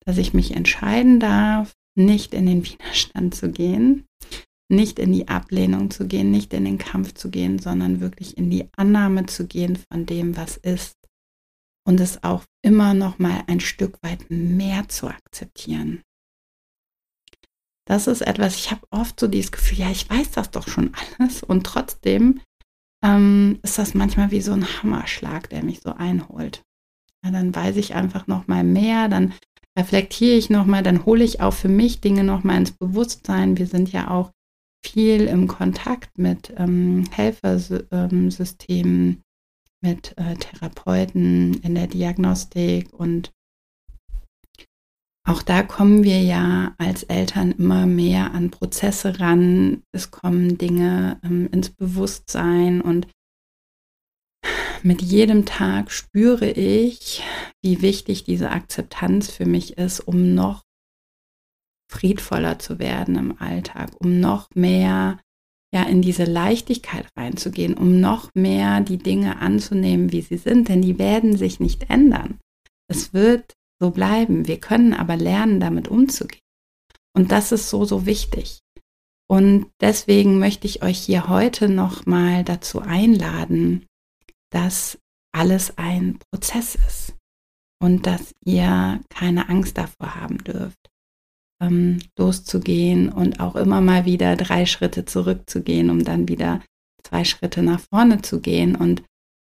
dass 0.05 0.17
ich 0.17 0.33
mich 0.33 0.51
entscheiden 0.55 1.19
darf, 1.19 1.73
nicht 1.95 2.33
in 2.33 2.45
den 2.45 2.63
Widerstand 2.63 3.35
zu 3.35 3.51
gehen, 3.51 4.05
nicht 4.69 4.99
in 4.99 5.11
die 5.11 5.27
Ablehnung 5.27 5.91
zu 5.91 6.07
gehen, 6.07 6.31
nicht 6.31 6.53
in 6.53 6.63
den 6.63 6.77
Kampf 6.77 7.13
zu 7.13 7.29
gehen, 7.29 7.59
sondern 7.59 7.99
wirklich 7.99 8.37
in 8.37 8.49
die 8.49 8.69
Annahme 8.77 9.25
zu 9.25 9.45
gehen 9.45 9.77
von 9.91 10.05
dem, 10.05 10.37
was 10.37 10.55
ist 10.55 10.96
und 11.87 11.99
es 12.01 12.23
auch 12.23 12.43
immer 12.61 12.93
noch 12.93 13.17
mal 13.17 13.43
ein 13.47 13.61
Stück 13.61 14.03
weit 14.03 14.29
mehr 14.29 14.89
zu 14.89 15.07
akzeptieren. 15.07 16.03
Das 17.85 18.07
ist 18.07 18.21
etwas, 18.21 18.57
ich 18.57 18.71
habe 18.71 18.85
oft 18.91 19.17
so 19.17 19.27
dieses 19.27 19.53
Gefühl, 19.53 19.79
ja, 19.79 19.89
ich 19.89 20.09
weiß 20.09 20.31
das 20.31 20.51
doch 20.51 20.67
schon 20.67 20.91
alles 21.17 21.41
und 21.41 21.65
trotzdem 21.65 22.41
ähm, 23.01 23.59
ist 23.63 23.77
das 23.77 23.93
manchmal 23.93 24.31
wie 24.31 24.41
so 24.41 24.51
ein 24.51 24.65
Hammerschlag, 24.65 25.49
der 25.49 25.63
mich 25.63 25.79
so 25.79 25.93
einholt. 25.93 26.61
Ja, 27.23 27.31
dann 27.31 27.55
weiß 27.55 27.77
ich 27.77 27.95
einfach 27.95 28.27
noch 28.27 28.47
mal 28.47 28.65
mehr, 28.65 29.07
dann 29.07 29.33
reflektiere 29.79 30.35
ich 30.35 30.49
noch 30.49 30.65
mal, 30.65 30.83
dann 30.83 31.05
hole 31.05 31.23
ich 31.23 31.39
auch 31.39 31.53
für 31.53 31.69
mich 31.69 32.01
Dinge 32.01 32.25
noch 32.25 32.43
mal 32.43 32.57
ins 32.57 32.71
Bewusstsein. 32.71 33.57
Wir 33.57 33.67
sind 33.67 33.93
ja 33.93 34.09
auch 34.09 34.31
viel 34.85 35.21
im 35.21 35.47
Kontakt 35.47 36.17
mit 36.17 36.53
ähm, 36.57 37.05
Helfersystemen, 37.11 39.23
mit 39.87 40.17
äh, 40.17 40.35
Therapeuten 40.35 41.53
in 41.61 41.75
der 41.75 41.87
Diagnostik 41.87 42.93
und 42.93 43.31
auch 45.25 45.41
da 45.41 45.61
kommen 45.61 46.03
wir 46.03 46.21
ja 46.21 46.73
als 46.77 47.03
Eltern 47.03 47.51
immer 47.51 47.85
mehr 47.85 48.31
an 48.31 48.49
Prozesse 48.49 49.19
ran. 49.19 49.83
Es 49.91 50.09
kommen 50.09 50.57
Dinge 50.57 51.19
ähm, 51.21 51.49
ins 51.51 51.69
Bewusstsein 51.69 52.79
und 52.81 53.07
mit 54.83 55.01
jedem 55.01 55.45
Tag 55.45 55.91
spüre 55.91 56.49
ich, 56.49 57.23
wie 57.61 57.81
wichtig 57.81 58.23
diese 58.23 58.51
Akzeptanz 58.51 59.29
für 59.29 59.45
mich 59.45 59.77
ist, 59.77 59.99
um 59.99 60.33
noch 60.33 60.63
friedvoller 61.91 62.59
zu 62.59 62.79
werden 62.79 63.15
im 63.15 63.41
Alltag, 63.41 63.91
um 63.99 64.19
noch 64.19 64.49
mehr 64.53 65.19
ja 65.73 65.83
in 65.83 66.01
diese 66.01 66.23
Leichtigkeit 66.23 67.07
reinzugehen, 67.17 67.73
um 67.73 67.99
noch 67.99 68.29
mehr 68.33 68.81
die 68.81 68.97
Dinge 68.97 69.39
anzunehmen, 69.39 70.11
wie 70.11 70.21
sie 70.21 70.37
sind, 70.37 70.69
denn 70.69 70.81
die 70.81 70.97
werden 70.97 71.37
sich 71.37 71.59
nicht 71.59 71.89
ändern. 71.89 72.39
Es 72.89 73.13
wird 73.13 73.53
so 73.79 73.91
bleiben. 73.91 74.47
Wir 74.47 74.59
können 74.59 74.93
aber 74.93 75.17
lernen, 75.17 75.59
damit 75.59 75.87
umzugehen. 75.87 76.41
Und 77.13 77.31
das 77.31 77.51
ist 77.51 77.69
so, 77.69 77.85
so 77.85 78.05
wichtig. 78.05 78.59
Und 79.29 79.69
deswegen 79.81 80.39
möchte 80.39 80.67
ich 80.67 80.83
euch 80.83 80.99
hier 80.99 81.27
heute 81.27 81.67
nochmal 81.67 82.43
dazu 82.45 82.79
einladen, 82.79 83.85
dass 84.51 84.97
alles 85.33 85.77
ein 85.77 86.19
Prozess 86.31 86.75
ist 86.75 87.15
und 87.81 88.07
dass 88.07 88.33
ihr 88.45 89.01
keine 89.09 89.49
Angst 89.49 89.77
davor 89.77 90.15
haben 90.15 90.37
dürft 90.37 90.89
ähm, 91.61 91.99
loszugehen 92.17 93.09
und 93.09 93.39
auch 93.39 93.55
immer 93.55 93.81
mal 93.81 94.05
wieder 94.05 94.35
drei 94.35 94.65
Schritte 94.65 95.05
zurückzugehen, 95.05 95.89
um 95.89 96.03
dann 96.03 96.27
wieder 96.27 96.61
zwei 97.03 97.23
Schritte 97.23 97.63
nach 97.63 97.79
vorne 97.79 98.21
zu 98.21 98.41
gehen. 98.41 98.75
Und 98.75 99.03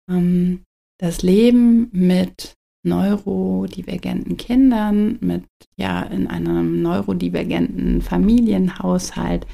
ähm, 0.09 0.65
das 0.99 1.23
Leben 1.23 1.89
mit 1.93 2.55
neurodivergenten 2.83 4.37
Kindern, 4.37 5.19
mit 5.21 5.45
ja 5.77 6.03
in 6.03 6.27
einem 6.27 6.83
neurodivergenten 6.83 8.01
Familienhaushalt 8.01 9.47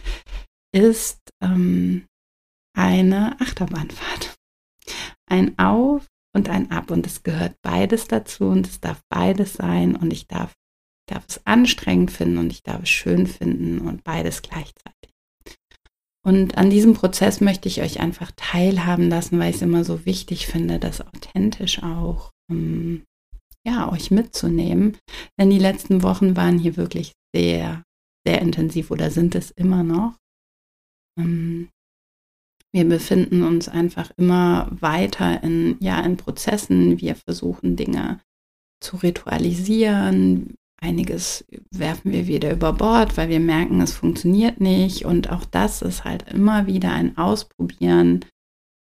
ist 0.73 1.19
ähm, 1.43 2.07
eine 2.77 3.41
Achterbahnfahrt. 3.41 4.37
Ein 5.29 5.59
Auf 5.59 6.07
und 6.35 6.49
ein 6.49 6.71
Ab 6.71 6.91
und 6.91 7.07
es 7.07 7.23
gehört 7.23 7.57
beides 7.63 8.07
dazu 8.07 8.45
und 8.45 8.67
es 8.67 8.81
darf 8.81 9.01
beides 9.09 9.55
sein 9.55 9.97
und 9.97 10.13
ich 10.13 10.29
darf 10.29 10.55
darf 11.07 11.25
es 11.29 11.41
anstrengend 11.47 12.11
finden 12.11 12.39
und 12.39 12.53
ich 12.53 12.63
darf 12.63 12.83
es 12.83 12.89
schön 12.89 13.27
finden 13.27 13.81
und 13.81 14.05
beides 14.05 14.43
gleichzeitig. 14.43 14.97
Und 16.27 16.59
an 16.59 16.71
diesem 16.71 16.95
Prozess 16.95 17.41
möchte 17.41 17.69
ich 17.69 17.83
euch 17.83 18.01
einfach 18.01 18.33
teilhaben 18.35 19.09
lassen, 19.09 19.39
weil 19.39 19.51
ich 19.51 19.57
es 19.57 19.63
immer 19.63 19.85
so 19.85 20.05
wichtig 20.07 20.49
finde, 20.49 20.81
das 20.81 21.01
authentisch 21.01 21.85
auch 21.85 22.33
um, 22.51 23.05
ja, 23.65 23.93
euch 23.93 24.11
mitzunehmen. 24.11 24.97
Denn 25.39 25.51
die 25.51 25.61
letzten 25.61 26.03
Wochen 26.03 26.35
waren 26.35 26.59
hier 26.59 26.77
wirklich 26.77 27.13
sehr, 27.33 27.85
sehr 28.27 28.43
intensiv 28.43 28.91
oder 28.91 29.13
sind 29.13 29.37
es 29.37 29.53
immer 29.53 29.85
noch. 29.85 30.17
Um, 31.17 31.69
wir 32.75 32.89
befinden 32.89 33.45
uns 33.45 33.69
einfach 33.69 34.11
immer 34.17 34.69
weiter 34.71 35.43
in, 35.45 35.77
ja, 35.81 36.01
in 36.01 36.17
Prozessen. 36.17 37.01
Wir 37.01 37.15
versuchen 37.15 37.77
Dinge 37.77 38.21
zu 38.83 38.97
ritualisieren. 38.97 40.57
Einiges 40.79 41.45
werfen 41.71 42.13
wir 42.13 42.27
wieder 42.27 42.53
über 42.53 42.73
Bord, 42.73 43.17
weil 43.17 43.29
wir 43.29 43.41
merken, 43.41 43.81
es 43.81 43.93
funktioniert 43.93 44.61
nicht. 44.61 45.05
Und 45.05 45.31
auch 45.31 45.45
das 45.45 45.83
ist 45.83 46.05
halt 46.05 46.31
immer 46.31 46.67
wieder 46.67 46.93
ein 46.93 47.17
Ausprobieren, 47.17 48.25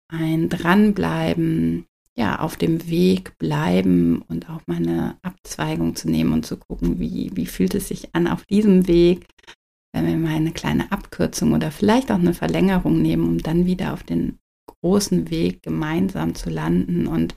ein 0.09 0.49
Dranbleiben, 0.49 1.87
ja, 2.17 2.39
auf 2.39 2.57
dem 2.57 2.89
Weg 2.89 3.37
bleiben 3.39 4.23
und 4.29 4.49
auch 4.49 4.63
mal 4.67 4.79
eine 4.79 5.19
Abzweigung 5.23 5.97
zu 5.97 6.09
nehmen 6.11 6.33
und 6.33 6.47
zu 6.47 6.57
gucken, 6.57 6.99
wie, 6.99 7.31
wie 7.35 7.47
fühlt 7.47 7.75
es 7.75 7.89
sich 7.89 8.15
an 8.15 8.27
auf 8.27 8.45
diesem 8.47 8.89
Weg, 8.89 9.27
wenn 9.93 10.07
wir 10.07 10.17
mal 10.17 10.35
eine 10.35 10.53
kleine 10.53 10.91
Abkürzung 10.93 11.53
oder 11.53 11.71
vielleicht 11.71 12.11
auch 12.11 12.19
eine 12.19 12.35
Verlängerung 12.35 13.03
nehmen, 13.03 13.29
um 13.29 13.39
dann 13.39 13.67
wieder 13.67 13.93
auf 13.93 14.03
den 14.03 14.39
großen 14.67 15.31
Weg 15.31 15.63
gemeinsam 15.63 16.35
zu 16.35 16.51
landen 16.51 17.07
und 17.07 17.35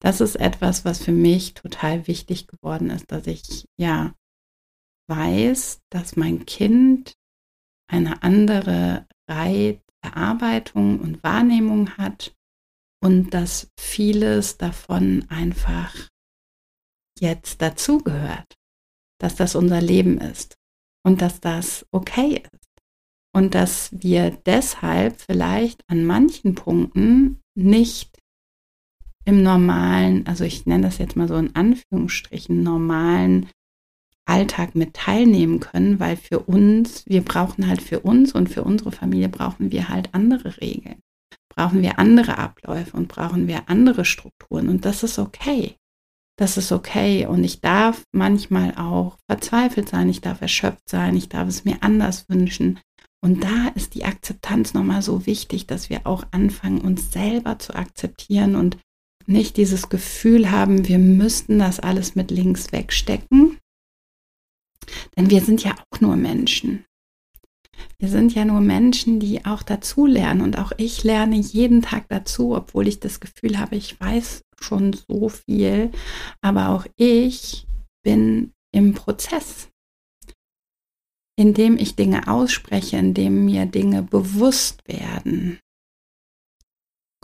das 0.00 0.20
ist 0.20 0.36
etwas, 0.36 0.84
was 0.84 1.02
für 1.02 1.12
mich 1.12 1.54
total 1.54 2.06
wichtig 2.06 2.46
geworden 2.46 2.90
ist, 2.90 3.10
dass 3.10 3.26
ich 3.26 3.66
ja 3.78 4.14
weiß, 5.08 5.82
dass 5.90 6.16
mein 6.16 6.46
Kind 6.46 7.14
eine 7.88 8.22
andere 8.22 9.06
Reizverarbeitung 9.28 11.00
und 11.00 11.22
Wahrnehmung 11.22 11.96
hat 11.96 12.34
und 13.02 13.30
dass 13.30 13.70
vieles 13.78 14.58
davon 14.58 15.26
einfach 15.28 15.94
jetzt 17.18 17.62
dazugehört, 17.62 18.56
dass 19.20 19.36
das 19.36 19.54
unser 19.54 19.80
Leben 19.80 20.18
ist 20.18 20.56
und 21.04 21.22
dass 21.22 21.40
das 21.40 21.86
okay 21.92 22.42
ist 22.52 22.66
und 23.34 23.54
dass 23.54 23.90
wir 23.92 24.30
deshalb 24.30 25.20
vielleicht 25.20 25.82
an 25.88 26.04
manchen 26.04 26.54
Punkten 26.54 27.40
nicht 27.54 28.15
im 29.26 29.42
normalen, 29.42 30.26
also 30.26 30.44
ich 30.44 30.66
nenne 30.66 30.84
das 30.84 30.98
jetzt 30.98 31.16
mal 31.16 31.28
so 31.28 31.36
in 31.36 31.54
Anführungsstrichen, 31.54 32.62
normalen 32.62 33.50
Alltag 34.24 34.74
mit 34.74 34.94
teilnehmen 34.94 35.60
können, 35.60 36.00
weil 36.00 36.16
für 36.16 36.40
uns, 36.40 37.04
wir 37.06 37.22
brauchen 37.22 37.66
halt 37.66 37.82
für 37.82 38.00
uns 38.00 38.32
und 38.32 38.48
für 38.48 38.64
unsere 38.64 38.92
Familie 38.92 39.28
brauchen 39.28 39.72
wir 39.72 39.88
halt 39.88 40.14
andere 40.14 40.60
Regeln, 40.60 41.00
brauchen 41.54 41.82
wir 41.82 41.98
andere 41.98 42.38
Abläufe 42.38 42.96
und 42.96 43.08
brauchen 43.08 43.48
wir 43.48 43.68
andere 43.68 44.04
Strukturen 44.04 44.68
und 44.68 44.84
das 44.84 45.02
ist 45.02 45.18
okay. 45.18 45.76
Das 46.38 46.58
ist 46.58 46.70
okay 46.70 47.26
und 47.26 47.42
ich 47.44 47.60
darf 47.60 48.02
manchmal 48.12 48.74
auch 48.76 49.16
verzweifelt 49.28 49.88
sein, 49.88 50.08
ich 50.08 50.20
darf 50.20 50.40
erschöpft 50.42 50.88
sein, 50.88 51.16
ich 51.16 51.28
darf 51.30 51.48
es 51.48 51.64
mir 51.64 51.78
anders 51.80 52.28
wünschen. 52.28 52.78
Und 53.24 53.42
da 53.42 53.68
ist 53.74 53.94
die 53.94 54.04
Akzeptanz 54.04 54.74
nochmal 54.74 55.00
so 55.00 55.24
wichtig, 55.24 55.66
dass 55.66 55.88
wir 55.88 56.06
auch 56.06 56.24
anfangen, 56.32 56.82
uns 56.82 57.10
selber 57.10 57.58
zu 57.58 57.74
akzeptieren 57.74 58.54
und 58.54 58.76
nicht 59.26 59.56
dieses 59.56 59.88
Gefühl 59.88 60.50
haben, 60.50 60.88
wir 60.88 60.98
müssten 60.98 61.58
das 61.58 61.80
alles 61.80 62.14
mit 62.14 62.30
links 62.30 62.72
wegstecken. 62.72 63.58
Denn 65.16 65.30
wir 65.30 65.40
sind 65.40 65.64
ja 65.64 65.74
auch 65.90 66.00
nur 66.00 66.16
Menschen. 66.16 66.84
Wir 67.98 68.08
sind 68.08 68.34
ja 68.34 68.44
nur 68.44 68.60
Menschen, 68.60 69.20
die 69.20 69.44
auch 69.44 69.62
dazulernen. 69.62 70.42
Und 70.42 70.58
auch 70.58 70.72
ich 70.76 71.02
lerne 71.02 71.36
jeden 71.36 71.82
Tag 71.82 72.08
dazu, 72.08 72.54
obwohl 72.54 72.88
ich 72.88 73.00
das 73.00 73.20
Gefühl 73.20 73.58
habe, 73.58 73.76
ich 73.76 73.98
weiß 74.00 74.44
schon 74.60 74.92
so 74.92 75.28
viel. 75.28 75.90
Aber 76.40 76.70
auch 76.70 76.86
ich 76.96 77.66
bin 78.02 78.52
im 78.72 78.94
Prozess, 78.94 79.68
indem 81.36 81.76
ich 81.76 81.96
Dinge 81.96 82.28
ausspreche, 82.28 82.96
indem 82.96 83.44
mir 83.44 83.66
Dinge 83.66 84.02
bewusst 84.02 84.86
werden, 84.86 85.58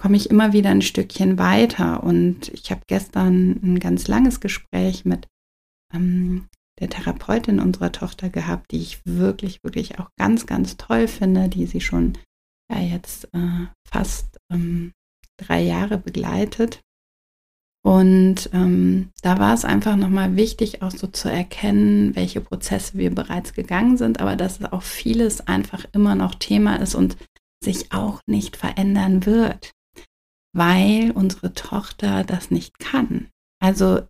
komme 0.03 0.17
ich 0.17 0.31
immer 0.31 0.53
wieder 0.53 0.71
ein 0.71 0.83
Stückchen 0.83 1.39
weiter. 1.39 2.03
Und 2.03 2.49
ich 2.49 2.73
habe 2.73 2.81
gestern 2.89 3.61
ein 3.63 3.79
ganz 3.79 4.09
langes 4.09 4.41
Gespräch 4.41 5.05
mit 5.05 5.29
ähm, 5.95 6.49
der 6.81 6.91
Therapeutin 6.91 7.61
unserer 7.61 7.93
Tochter 7.93 8.29
gehabt, 8.29 8.73
die 8.73 8.81
ich 8.81 9.07
wirklich, 9.07 9.63
wirklich 9.63 10.01
auch 10.01 10.09
ganz, 10.19 10.47
ganz 10.47 10.77
toll 10.77 11.07
finde, 11.07 11.49
die 11.49 11.67
sie 11.67 11.81
schon 11.81 12.19
ja 12.69 12.81
jetzt 12.81 13.29
äh, 13.33 13.67
fast 13.89 14.41
ähm, 14.53 14.91
drei 15.37 15.63
Jahre 15.63 15.99
begleitet. 15.99 16.81
Und 17.85 18.51
ähm, 18.53 19.11
da 19.23 19.39
war 19.39 19.55
es 19.55 19.65
einfach 19.65 19.95
nochmal 19.95 20.35
wichtig, 20.35 20.83
auch 20.83 20.91
so 20.91 21.07
zu 21.07 21.31
erkennen, 21.31 22.17
welche 22.17 22.41
Prozesse 22.41 22.99
wir 22.99 23.15
bereits 23.15 23.55
gegangen 23.55 23.97
sind, 23.97 24.21
aber 24.21 24.35
dass 24.35 24.65
auch 24.65 24.83
vieles 24.83 25.47
einfach 25.47 25.85
immer 25.93 26.17
noch 26.17 26.35
Thema 26.35 26.77
ist 26.77 26.97
und 26.97 27.17
sich 27.63 27.93
auch 27.93 28.21
nicht 28.27 28.57
verändern 28.57 29.27
wird 29.27 29.73
weil 30.53 31.11
unsere 31.13 31.55
Tochter 31.55 32.25
das 32.25 32.51
nicht 32.51 32.79
kann. 32.79 33.29
Also 33.61 34.01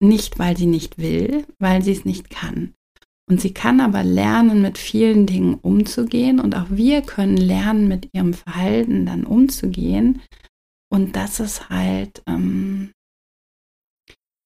nicht, 0.00 0.38
weil 0.38 0.56
sie 0.56 0.66
nicht 0.66 0.98
will, 0.98 1.46
weil 1.58 1.82
sie 1.82 1.92
es 1.92 2.04
nicht 2.04 2.30
kann. 2.30 2.74
Und 3.28 3.40
sie 3.40 3.54
kann 3.54 3.80
aber 3.80 4.02
lernen, 4.02 4.60
mit 4.60 4.76
vielen 4.76 5.26
Dingen 5.26 5.54
umzugehen. 5.54 6.40
Und 6.40 6.56
auch 6.56 6.66
wir 6.68 7.02
können 7.02 7.36
lernen, 7.36 7.86
mit 7.86 8.08
ihrem 8.12 8.34
Verhalten 8.34 9.06
dann 9.06 9.24
umzugehen. 9.24 10.20
Und 10.92 11.14
das 11.14 11.38
ist 11.38 11.70
halt 11.70 12.22
ähm, 12.26 12.90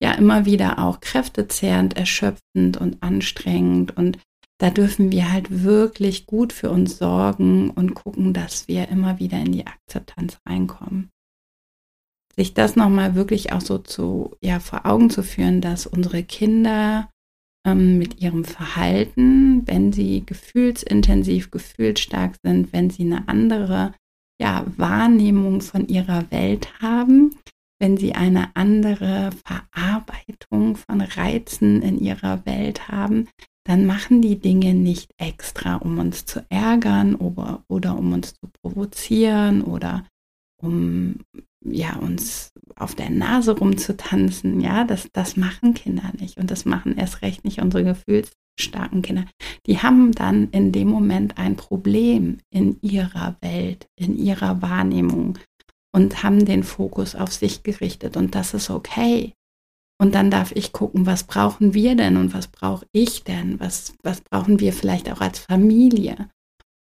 ja 0.03 0.13
immer 0.13 0.45
wieder 0.45 0.79
auch 0.81 1.01
kräftezehrend, 1.01 1.97
erschöpfend 1.97 2.77
und 2.77 3.03
anstrengend. 3.03 3.97
Und 3.97 4.19
da 4.59 4.69
dürfen 4.69 5.11
wir 5.11 5.33
halt 5.33 5.63
wirklich 5.65 6.27
gut 6.27 6.53
für 6.53 6.71
uns 6.71 6.99
sorgen 6.99 7.71
und 7.71 7.95
gucken, 7.95 8.35
dass 8.35 8.69
wir 8.69 8.89
immer 8.89 9.19
wieder 9.19 9.39
in 9.39 9.53
die 9.53 9.67
Akzeptanz 9.67 10.39
reinkommen. 10.47 11.11
Sich 12.37 12.55
das 12.55 12.77
nochmal 12.77 13.15
wirklich 13.15 13.53
auch 13.53 13.61
so 13.61 13.79
zu, 13.79 14.37
ja, 14.43 14.59
vor 14.61 14.87
Augen 14.87 15.11
zu 15.11 15.23
führen, 15.23 15.61
dass 15.61 15.87
unsere 15.87 16.23
Kinder 16.25 17.09
ähm, 17.67 17.99
mit 17.99 18.21
ihrem 18.21 18.45
Verhalten, 18.45 19.67
wenn 19.67 19.93
sie 19.93 20.25
gefühlsintensiv, 20.27 21.51
gefühlsstark 21.51 22.35
sind, 22.43 22.73
wenn 22.73 22.91
sie 22.91 23.05
eine 23.05 23.29
andere 23.29 23.95
ja, 24.41 24.65
Wahrnehmung 24.77 25.61
von 25.61 25.87
ihrer 25.87 26.31
Welt 26.31 26.69
haben, 26.81 27.35
wenn 27.81 27.97
sie 27.97 28.15
eine 28.15 28.55
andere 28.57 29.31
Verarbeitung 29.45 30.77
von 30.77 31.01
Reizen 31.01 31.83
in 31.83 31.99
ihrer 31.99 32.45
Welt 32.47 32.89
haben, 32.89 33.29
dann 33.67 33.87
machen 33.87 34.21
die 34.21 34.39
Dinge 34.39 34.75
nicht 34.75 35.11
extra, 35.19 35.77
um 35.77 35.99
uns 35.99 36.27
zu 36.27 36.45
ärgern 36.51 37.15
oder, 37.15 37.65
oder 37.69 37.99
um 37.99 38.13
uns 38.13 38.35
zu 38.35 38.49
provozieren 38.63 39.63
oder 39.63 40.07
um 40.61 41.17
ja, 41.65 41.97
uns 41.97 42.53
auf 42.77 42.95
der 42.95 43.11
Nase 43.11 43.57
rumzutanzen, 43.57 44.61
ja, 44.61 44.85
das, 44.85 45.09
das 45.13 45.37
machen 45.37 45.75
Kinder 45.75 46.11
nicht 46.19 46.39
und 46.39 46.51
das 46.51 46.65
machen 46.65 46.97
erst 46.97 47.23
recht 47.23 47.45
nicht 47.45 47.61
unsere 47.61 47.85
gefühlsstarken 47.85 49.03
Kinder. 49.03 49.25
Die 49.67 49.79
haben 49.79 50.13
dann 50.13 50.51
in 50.51 50.73
dem 50.73 50.89
Moment 50.89 51.39
ein 51.39 51.57
Problem 51.57 52.39
in 52.51 52.79
ihrer 52.83 53.37
Welt, 53.41 53.89
in 53.97 54.17
ihrer 54.17 54.63
Wahrnehmung 54.63 55.39
und 55.95 56.23
haben 56.23 56.45
den 56.45 56.65
Fokus 56.65 57.15
auf 57.15 57.33
sich 57.33 57.63
gerichtet 57.63 58.17
und 58.17 58.35
das 58.35 58.55
ist 58.55 58.71
okay. 58.71 59.35
Und 60.01 60.15
dann 60.17 60.31
darf 60.31 60.51
ich 60.57 60.73
gucken, 60.73 61.07
was 61.07 61.25
brauchen 61.25 61.73
wir 61.73 61.95
denn 61.95 62.17
und 62.17 62.35
was 62.35 62.49
brauche 62.49 62.87
ich 62.93 63.23
denn? 63.23 63.61
Was, 63.61 63.95
was 64.03 64.21
brauchen 64.21 64.59
wir 64.59 64.73
vielleicht 64.73 65.11
auch 65.11 65.21
als 65.21 65.39
Familie? 65.39 66.29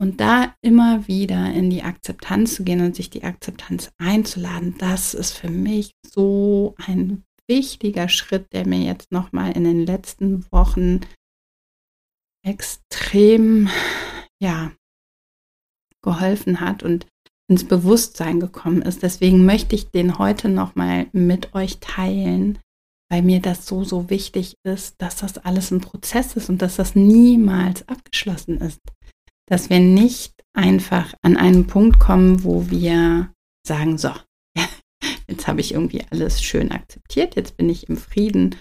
Und 0.02 0.20
da 0.20 0.56
immer 0.62 1.06
wieder 1.06 1.52
in 1.52 1.70
die 1.70 1.84
Akzeptanz 1.84 2.56
zu 2.56 2.64
gehen 2.64 2.80
und 2.80 2.96
sich 2.96 3.08
die 3.08 3.22
Akzeptanz 3.22 3.92
einzuladen, 3.98 4.74
das 4.78 5.14
ist 5.14 5.30
für 5.30 5.48
mich 5.48 5.92
so 6.04 6.74
ein 6.84 7.22
wichtiger 7.46 8.08
Schritt, 8.08 8.52
der 8.52 8.66
mir 8.66 8.80
jetzt 8.80 9.12
nochmal 9.12 9.52
in 9.52 9.62
den 9.62 9.86
letzten 9.86 10.44
Wochen 10.50 11.02
extrem, 12.44 13.68
ja, 14.40 14.72
geholfen 16.02 16.58
hat 16.58 16.82
und 16.82 17.06
ins 17.48 17.62
Bewusstsein 17.62 18.40
gekommen 18.40 18.82
ist. 18.82 19.04
Deswegen 19.04 19.46
möchte 19.46 19.76
ich 19.76 19.90
den 19.90 20.18
heute 20.18 20.48
nochmal 20.48 21.06
mit 21.12 21.54
euch 21.54 21.78
teilen, 21.78 22.58
weil 23.08 23.22
mir 23.22 23.40
das 23.40 23.66
so, 23.66 23.84
so 23.84 24.10
wichtig 24.10 24.56
ist, 24.64 25.00
dass 25.00 25.14
das 25.14 25.38
alles 25.38 25.70
ein 25.70 25.80
Prozess 25.80 26.34
ist 26.34 26.48
und 26.48 26.60
dass 26.60 26.74
das 26.74 26.96
niemals 26.96 27.86
abgeschlossen 27.86 28.60
ist 28.60 28.80
dass 29.48 29.70
wir 29.70 29.80
nicht 29.80 30.32
einfach 30.54 31.14
an 31.22 31.36
einen 31.36 31.66
Punkt 31.66 31.98
kommen, 31.98 32.44
wo 32.44 32.70
wir 32.70 33.32
sagen, 33.66 33.98
so, 33.98 34.10
jetzt 35.28 35.46
habe 35.46 35.60
ich 35.60 35.74
irgendwie 35.74 36.04
alles 36.10 36.42
schön 36.42 36.72
akzeptiert, 36.72 37.36
jetzt 37.36 37.56
bin 37.56 37.68
ich 37.68 37.88
im 37.88 37.96
Frieden 37.96 38.56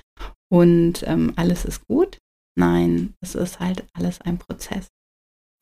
und 0.51 1.03
ähm, 1.07 1.33
alles 1.35 1.65
ist 1.65 1.87
gut. 1.87 2.17
Nein, 2.57 3.13
es 3.21 3.35
ist 3.35 3.59
halt 3.59 3.85
alles 3.93 4.19
ein 4.21 4.37
Prozess 4.37 4.87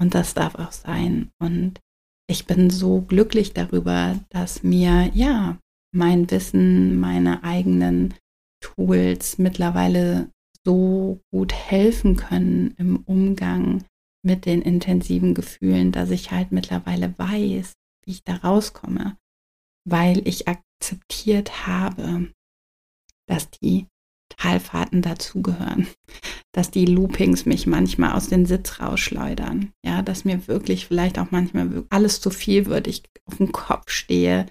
und 0.02 0.16
das 0.16 0.34
darf 0.34 0.56
auch 0.56 0.72
sein. 0.72 1.32
Und 1.40 1.80
ich 2.28 2.46
bin 2.46 2.70
so 2.70 3.02
glücklich 3.02 3.54
darüber, 3.54 4.20
dass 4.30 4.64
mir 4.64 5.12
ja 5.14 5.58
mein 5.94 6.30
Wissen, 6.32 7.00
meine 7.00 7.44
eigenen 7.44 8.16
Tools 8.62 9.38
mittlerweile 9.38 10.30
so 10.66 11.20
gut 11.32 11.54
helfen 11.54 12.16
können 12.16 12.74
im 12.78 12.98
Umgang 12.98 13.84
mit 14.24 14.46
den 14.46 14.62
intensiven 14.62 15.34
Gefühlen, 15.34 15.92
dass 15.92 16.10
ich 16.10 16.32
halt 16.32 16.52
mittlerweile 16.52 17.18
weiß, 17.18 17.74
wie 18.04 18.12
ich 18.12 18.24
da 18.24 18.36
rauskomme, 18.36 19.18
weil 19.86 20.28
ich 20.28 20.48
akzeptiert 20.48 21.68
habe, 21.68 22.32
dass 23.28 23.50
die 23.50 23.88
Talfahrten 24.30 25.02
dazugehören, 25.02 25.88
dass 26.54 26.72
die 26.72 26.86
Loopings 26.86 27.46
mich 27.46 27.68
manchmal 27.68 28.14
aus 28.14 28.28
dem 28.28 28.46
Sitz 28.46 28.80
rausschleudern, 28.80 29.72
ja, 29.86 30.02
dass 30.02 30.26
mir 30.26 30.48
wirklich 30.48 30.88
vielleicht 30.88 31.20
auch 31.20 31.32
manchmal 31.32 31.86
alles 31.90 32.22
zu 32.22 32.30
viel 32.30 32.66
wird, 32.66 32.88
ich 32.88 33.04
auf 33.26 33.38
dem 33.38 33.52
Kopf 33.52 33.92
stehe, 33.92 34.48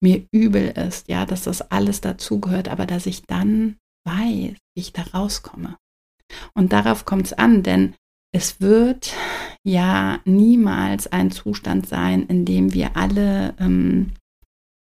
mir 0.00 0.26
übel 0.32 0.68
ist, 0.68 1.08
ja, 1.08 1.26
dass 1.26 1.42
das 1.42 1.62
alles 1.70 2.00
dazugehört, 2.00 2.68
aber 2.68 2.86
dass 2.86 3.06
ich 3.06 3.22
dann 3.22 3.78
weiß, 4.04 4.56
wie 4.74 4.80
ich 4.80 4.92
da 4.92 5.02
rauskomme. 5.02 5.76
Und 6.54 6.72
darauf 6.72 7.04
kommt 7.04 7.26
es 7.26 7.32
an, 7.32 7.62
denn 7.62 7.94
es 8.32 8.60
wird 8.60 9.14
ja 9.64 10.20
niemals 10.24 11.06
ein 11.06 11.30
Zustand 11.30 11.86
sein, 11.86 12.26
in 12.26 12.44
dem 12.44 12.74
wir 12.74 12.96
alle 12.96 13.54
ähm, 13.58 14.12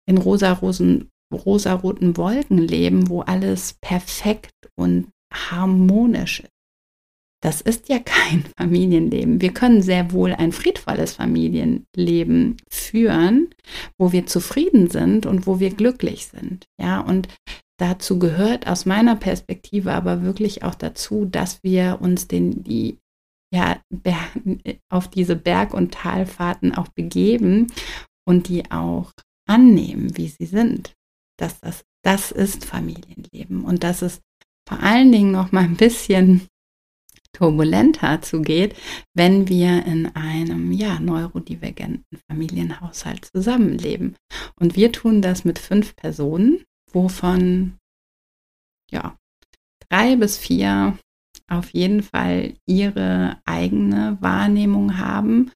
in 0.07 0.18
rosaroten 0.18 1.11
rosa 1.33 1.83
Wolken 1.83 2.59
leben, 2.59 3.09
wo 3.09 3.20
alles 3.20 3.74
perfekt 3.81 4.55
und 4.77 5.09
harmonisch 5.33 6.40
ist. 6.40 6.53
Das 7.40 7.61
ist 7.61 7.88
ja 7.88 8.01
kein 8.01 8.44
Familienleben. 8.59 9.40
Wir 9.40 9.53
können 9.53 9.83
sehr 9.83 10.12
wohl 10.12 10.33
ein 10.33 10.53
friedvolles 10.53 11.14
Familienleben 11.14 12.57
führen, 12.68 13.48
wo 13.98 14.12
wir 14.12 14.27
zufrieden 14.27 14.90
sind 14.90 15.27
und 15.27 15.46
wo 15.46 15.61
wir 15.61 15.70
glücklich 15.70 16.27
sind. 16.27 16.66
Ja, 16.81 17.01
und 17.01 17.29
dazu 17.79 18.18
gehört 18.18 18.66
aus 18.66 18.87
meiner 18.87 19.14
Perspektive 19.14 19.92
aber 19.92 20.22
wirklich 20.22 20.64
auch 20.64 20.74
dazu, 20.74 21.27
dass 21.27 21.62
wir 21.62 21.98
uns 22.01 22.27
den, 22.27 22.64
die 22.64 22.98
ja, 23.53 23.81
auf 24.91 25.09
diese 25.09 25.37
Berg- 25.37 25.75
und 25.75 25.93
Talfahrten 25.95 26.75
auch 26.75 26.89
begeben 26.89 27.69
und 28.27 28.49
die 28.49 28.71
auch 28.71 29.13
annehmen, 29.47 30.17
wie 30.17 30.29
sie 30.29 30.47
sind. 30.47 30.95
Dass 31.39 31.61
das, 31.61 31.85
das 32.03 32.31
ist 32.31 32.65
Familienleben 32.65 33.65
und 33.65 33.85
dass 33.85 34.03
es 34.03 34.21
vor 34.69 34.81
allen 34.81 35.13
Dingen 35.13 35.31
noch 35.33 35.53
mal 35.53 35.65
ein 35.65 35.77
bisschen 35.77 36.47
turbulenter 37.33 38.21
zugeht, 38.21 38.77
wenn 39.15 39.49
wir 39.49 39.85
in 39.87 40.15
einem 40.15 40.73
ja 40.73 40.99
neurodivergenten 40.99 42.19
Familienhaushalt 42.31 43.27
zusammenleben. 43.27 44.17
Und 44.57 44.77
wir 44.77 44.93
tun 44.93 45.23
das 45.23 45.45
mit 45.45 45.59
fünf 45.59 45.95
Personen, 45.97 46.65
wovon 46.93 47.79
ja 48.91 49.17
drei 49.89 50.17
bis 50.17 50.37
vier 50.37 50.99
auf 51.49 51.71
jeden 51.71 52.03
Fall 52.03 52.55
ihre 52.67 53.39
eigene 53.45 54.19
Wahrnehmung 54.21 54.99
haben. 54.99 55.51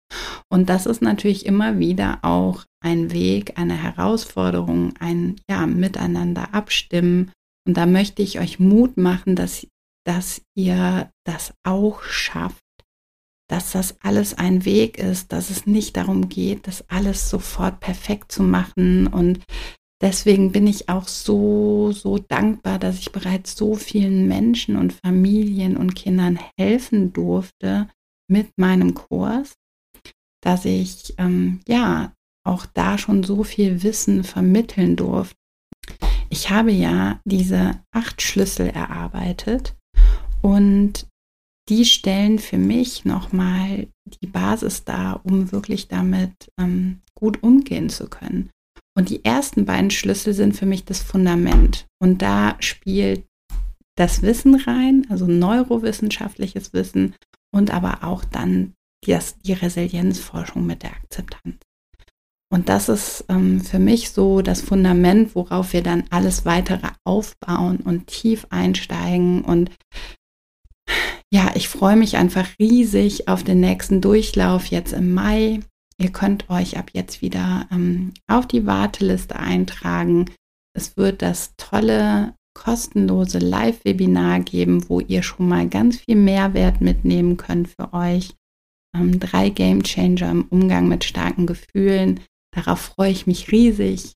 Und 0.48 0.68
das 0.68 0.86
ist 0.86 1.02
natürlich 1.02 1.46
immer 1.46 1.78
wieder 1.78 2.18
auch 2.22 2.64
ein 2.80 3.12
Weg, 3.12 3.58
eine 3.58 3.76
Herausforderung, 3.76 4.94
ein 4.98 5.36
ja, 5.48 5.66
Miteinander 5.66 6.54
abstimmen. 6.54 7.30
Und 7.66 7.76
da 7.76 7.86
möchte 7.86 8.22
ich 8.22 8.40
euch 8.40 8.58
Mut 8.58 8.96
machen, 8.96 9.36
dass, 9.36 9.66
dass 10.04 10.42
ihr 10.56 11.10
das 11.24 11.54
auch 11.64 12.02
schafft, 12.02 12.58
dass 13.48 13.72
das 13.72 14.00
alles 14.00 14.34
ein 14.34 14.64
Weg 14.64 14.98
ist, 14.98 15.30
dass 15.32 15.50
es 15.50 15.66
nicht 15.66 15.96
darum 15.96 16.28
geht, 16.28 16.66
das 16.66 16.88
alles 16.88 17.28
sofort 17.28 17.80
perfekt 17.80 18.32
zu 18.32 18.42
machen 18.42 19.06
und 19.06 19.40
deswegen 20.02 20.52
bin 20.52 20.66
ich 20.66 20.88
auch 20.88 21.08
so, 21.08 21.92
so 21.92 22.18
dankbar, 22.18 22.78
dass 22.78 22.98
ich 22.98 23.12
bereits 23.12 23.56
so 23.56 23.74
vielen 23.74 24.28
Menschen 24.28 24.76
und 24.76 24.92
Familien 24.92 25.76
und 25.76 25.94
Kindern 25.94 26.38
helfen 26.58 27.12
durfte 27.12 27.88
mit 28.28 28.50
meinem 28.58 28.94
Kurs, 28.94 29.54
dass 30.42 30.64
ich 30.64 31.14
ähm, 31.18 31.60
ja 31.66 32.12
auch 32.44 32.66
da 32.66 32.98
schon 32.98 33.22
so 33.22 33.44
viel 33.44 33.82
Wissen 33.82 34.24
vermitteln 34.24 34.96
durfte. 34.96 35.36
Ich 36.28 36.50
habe 36.50 36.72
ja 36.72 37.20
diese 37.24 37.80
acht 37.92 38.20
Schlüssel 38.20 38.68
erarbeitet 38.68 39.76
und 40.40 41.06
die 41.68 41.84
stellen 41.84 42.38
für 42.40 42.58
mich 42.58 43.04
nochmal 43.04 43.86
die 44.20 44.26
Basis 44.26 44.84
dar, 44.84 45.24
um 45.24 45.52
wirklich 45.52 45.86
damit 45.86 46.32
ähm, 46.58 47.00
gut 47.14 47.42
umgehen 47.42 47.88
zu 47.88 48.08
können. 48.08 48.50
Und 48.96 49.08
die 49.08 49.24
ersten 49.24 49.64
beiden 49.64 49.90
Schlüssel 49.90 50.34
sind 50.34 50.54
für 50.54 50.66
mich 50.66 50.84
das 50.84 51.00
Fundament. 51.02 51.86
Und 51.98 52.20
da 52.20 52.56
spielt 52.60 53.24
das 53.96 54.22
Wissen 54.22 54.54
rein, 54.54 55.06
also 55.10 55.26
neurowissenschaftliches 55.26 56.72
Wissen 56.72 57.14
und 57.54 57.72
aber 57.72 58.04
auch 58.04 58.24
dann 58.24 58.74
das, 59.06 59.38
die 59.38 59.52
Resilienzforschung 59.52 60.64
mit 60.66 60.82
der 60.82 60.92
Akzeptanz. 60.92 61.56
und 62.50 62.68
das 62.68 62.88
ist 62.88 63.24
ähm, 63.28 63.60
für 63.60 63.78
mich 63.78 64.10
so 64.10 64.42
das 64.42 64.60
Fundament, 64.60 65.34
worauf 65.34 65.72
wir 65.72 65.82
dann 65.82 66.04
alles 66.10 66.44
weitere 66.44 66.88
aufbauen 67.04 67.78
und 67.78 68.06
tief 68.06 68.46
einsteigen. 68.50 69.42
Und 69.42 69.70
ja, 71.32 71.50
ich 71.54 71.68
freue 71.68 71.96
mich 71.96 72.16
einfach 72.16 72.46
riesig 72.58 73.28
auf 73.28 73.42
den 73.42 73.60
nächsten 73.60 74.00
Durchlauf 74.00 74.66
jetzt 74.66 74.92
im 74.92 75.14
Mai. 75.14 75.60
Ihr 75.98 76.10
könnt 76.10 76.50
euch 76.50 76.78
ab 76.78 76.90
jetzt 76.92 77.22
wieder 77.22 77.66
ähm, 77.70 78.12
auf 78.26 78.46
die 78.46 78.66
Warteliste 78.66 79.38
eintragen. 79.38 80.26
Es 80.74 80.96
wird 80.96 81.22
das 81.22 81.54
tolle 81.56 82.34
kostenlose 82.54 83.38
Live-Webinar 83.38 84.40
geben, 84.40 84.88
wo 84.88 85.00
ihr 85.00 85.22
schon 85.22 85.48
mal 85.48 85.68
ganz 85.68 85.98
viel 85.98 86.16
Mehrwert 86.16 86.80
mitnehmen 86.80 87.36
könnt 87.36 87.68
für 87.68 87.92
euch. 87.92 88.34
Ähm, 88.94 89.20
drei 89.20 89.48
Game 89.48 89.82
Changer 89.82 90.30
im 90.30 90.44
Umgang 90.48 90.88
mit 90.88 91.04
starken 91.04 91.46
Gefühlen. 91.46 92.20
Darauf 92.54 92.80
freue 92.80 93.10
ich 93.10 93.26
mich 93.26 93.50
riesig. 93.50 94.12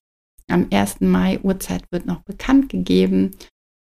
Am 0.49 0.67
1. 0.71 1.01
Mai 1.01 1.39
Uhrzeit 1.41 1.91
wird 1.91 2.05
noch 2.05 2.21
bekannt 2.21 2.69
gegeben. 2.69 3.35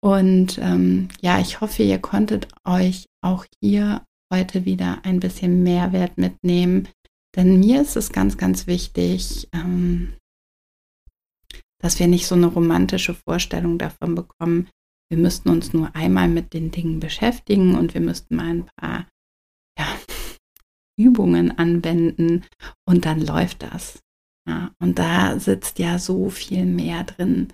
Und 0.02 0.58
ähm, 0.62 1.10
ja, 1.22 1.40
ich 1.40 1.60
hoffe, 1.60 1.84
ihr 1.84 2.00
konntet 2.00 2.48
euch 2.64 3.06
auch 3.22 3.46
hier 3.62 4.06
heute 4.34 4.66
wieder 4.66 5.00
ein 5.04 5.20
bisschen 5.20 5.64
Mehrwert 5.64 6.18
mitnehmen. 6.18 6.88
Denn 7.36 7.60
mir 7.60 7.82
ist 7.82 7.96
es 7.96 8.12
ganz, 8.12 8.38
ganz 8.38 8.68
wichtig, 8.68 9.48
ähm, 9.54 10.18
dass 11.82 12.00
wir 12.00 12.08
nicht 12.08 12.28
so 12.28 12.36
eine 12.36 12.48
romantische 12.48 13.14
Vorstellung 13.14 13.78
davon 13.78 14.16
bekommen, 14.16 14.70
wir 15.12 15.18
müssten 15.18 15.50
uns 15.50 15.74
nur 15.74 15.96
einmal 15.96 16.28
mit 16.28 16.54
den 16.54 16.72
Dingen 16.72 17.00
beschäftigen 17.00 17.76
und 17.76 17.94
wir 17.94 18.02
müssten 18.02 18.36
mal 18.36 18.50
ein 18.50 18.66
paar 18.78 19.08
ja, 19.78 19.88
Übungen 21.00 21.58
anwenden 21.58 22.46
und 22.88 23.06
dann 23.06 23.22
läuft 23.22 23.64
das. 23.64 24.00
Ja, 24.48 24.72
und 24.80 25.00
da 25.00 25.40
sitzt 25.40 25.80
ja 25.80 26.00
so 26.00 26.30
viel 26.30 26.66
mehr 26.66 27.04
drin. 27.04 27.54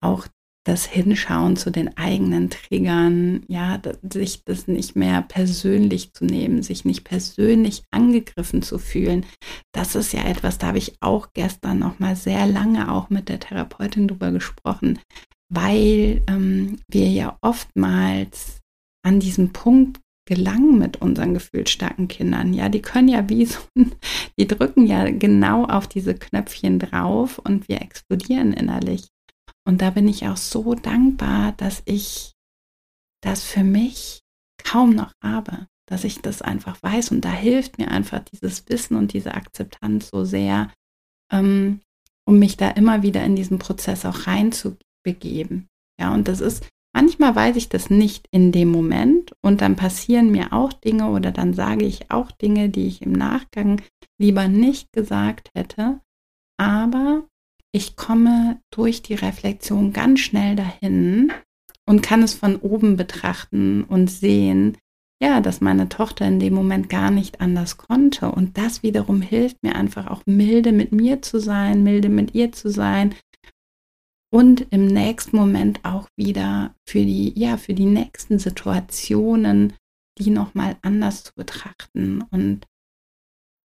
Auch 0.00 0.26
das 0.68 0.84
Hinschauen 0.84 1.56
zu 1.56 1.70
den 1.70 1.96
eigenen 1.96 2.50
Triggern, 2.50 3.42
ja, 3.48 3.80
sich 4.02 4.44
das 4.44 4.68
nicht 4.68 4.96
mehr 4.96 5.22
persönlich 5.22 6.12
zu 6.12 6.26
nehmen, 6.26 6.62
sich 6.62 6.84
nicht 6.84 7.04
persönlich 7.04 7.84
angegriffen 7.90 8.60
zu 8.60 8.78
fühlen. 8.78 9.24
Das 9.72 9.94
ist 9.94 10.12
ja 10.12 10.24
etwas, 10.24 10.58
da 10.58 10.66
habe 10.68 10.78
ich 10.78 10.98
auch 11.00 11.28
gestern 11.32 11.78
noch 11.78 11.98
mal 12.00 12.16
sehr 12.16 12.46
lange 12.46 12.92
auch 12.92 13.08
mit 13.08 13.30
der 13.30 13.40
Therapeutin 13.40 14.08
drüber 14.08 14.30
gesprochen, 14.30 14.98
weil 15.48 16.22
ähm, 16.28 16.76
wir 16.86 17.08
ja 17.08 17.38
oftmals 17.40 18.60
an 19.02 19.20
diesem 19.20 19.54
Punkt 19.54 20.00
gelangen 20.28 20.78
mit 20.78 21.00
unseren 21.00 21.32
gefühlsstarken 21.32 22.08
Kindern. 22.08 22.52
Ja, 22.52 22.68
die 22.68 22.82
können 22.82 23.08
ja 23.08 23.26
wie 23.30 23.46
so, 23.46 23.60
die 24.38 24.46
drücken 24.46 24.86
ja 24.86 25.10
genau 25.10 25.64
auf 25.64 25.86
diese 25.86 26.14
Knöpfchen 26.14 26.78
drauf 26.78 27.38
und 27.38 27.70
wir 27.70 27.80
explodieren 27.80 28.52
innerlich. 28.52 29.08
Und 29.68 29.82
da 29.82 29.90
bin 29.90 30.08
ich 30.08 30.26
auch 30.26 30.38
so 30.38 30.74
dankbar, 30.74 31.52
dass 31.52 31.82
ich 31.84 32.32
das 33.22 33.44
für 33.44 33.64
mich 33.64 34.22
kaum 34.64 34.94
noch 34.94 35.12
habe, 35.22 35.66
dass 35.86 36.04
ich 36.04 36.22
das 36.22 36.40
einfach 36.40 36.82
weiß. 36.82 37.10
Und 37.10 37.24
da 37.24 37.32
hilft 37.32 37.76
mir 37.76 37.90
einfach 37.90 38.20
dieses 38.20 38.66
Wissen 38.68 38.96
und 38.96 39.12
diese 39.12 39.34
Akzeptanz 39.34 40.08
so 40.08 40.24
sehr, 40.24 40.72
ähm, 41.30 41.80
um 42.26 42.38
mich 42.38 42.56
da 42.56 42.70
immer 42.70 43.02
wieder 43.02 43.22
in 43.24 43.36
diesen 43.36 43.58
Prozess 43.58 44.06
auch 44.06 44.26
reinzubegeben. 44.26 45.68
Ja, 46.00 46.14
und 46.14 46.28
das 46.28 46.40
ist 46.40 46.66
Manchmal 46.94 47.36
weiß 47.36 47.56
ich 47.56 47.68
das 47.68 47.90
nicht 47.90 48.26
in 48.32 48.50
dem 48.50 48.70
Moment 48.70 49.32
und 49.40 49.60
dann 49.60 49.76
passieren 49.76 50.32
mir 50.32 50.52
auch 50.52 50.72
Dinge 50.72 51.10
oder 51.10 51.30
dann 51.30 51.54
sage 51.54 51.84
ich 51.84 52.10
auch 52.10 52.32
Dinge, 52.32 52.70
die 52.70 52.88
ich 52.88 53.02
im 53.02 53.12
Nachgang 53.12 53.82
lieber 54.20 54.48
nicht 54.48 54.90
gesagt 54.92 55.50
hätte. 55.54 56.00
Aber 56.58 57.27
ich 57.72 57.96
komme 57.96 58.60
durch 58.70 59.02
die 59.02 59.14
Reflexion 59.14 59.92
ganz 59.92 60.20
schnell 60.20 60.56
dahin 60.56 61.32
und 61.86 62.02
kann 62.02 62.22
es 62.22 62.34
von 62.34 62.56
oben 62.56 62.96
betrachten 62.96 63.84
und 63.84 64.10
sehen, 64.10 64.76
ja, 65.20 65.40
dass 65.40 65.60
meine 65.60 65.88
Tochter 65.88 66.26
in 66.26 66.38
dem 66.38 66.54
Moment 66.54 66.88
gar 66.88 67.10
nicht 67.10 67.40
anders 67.40 67.76
konnte. 67.76 68.30
Und 68.30 68.56
das 68.56 68.82
wiederum 68.82 69.20
hilft 69.20 69.62
mir 69.62 69.74
einfach 69.74 70.06
auch 70.06 70.22
milde 70.26 70.72
mit 70.72 70.92
mir 70.92 71.22
zu 71.22 71.40
sein, 71.40 71.82
milde 71.82 72.08
mit 72.08 72.34
ihr 72.34 72.52
zu 72.52 72.70
sein, 72.70 73.14
und 74.30 74.66
im 74.70 74.86
nächsten 74.86 75.36
Moment 75.36 75.84
auch 75.84 76.08
wieder 76.16 76.74
für 76.86 77.04
die, 77.04 77.38
ja, 77.38 77.56
für 77.56 77.74
die 77.74 77.86
nächsten 77.86 78.38
Situationen, 78.38 79.74
die 80.18 80.30
nochmal 80.30 80.76
anders 80.82 81.24
zu 81.24 81.32
betrachten. 81.34 82.22
Und 82.30 82.66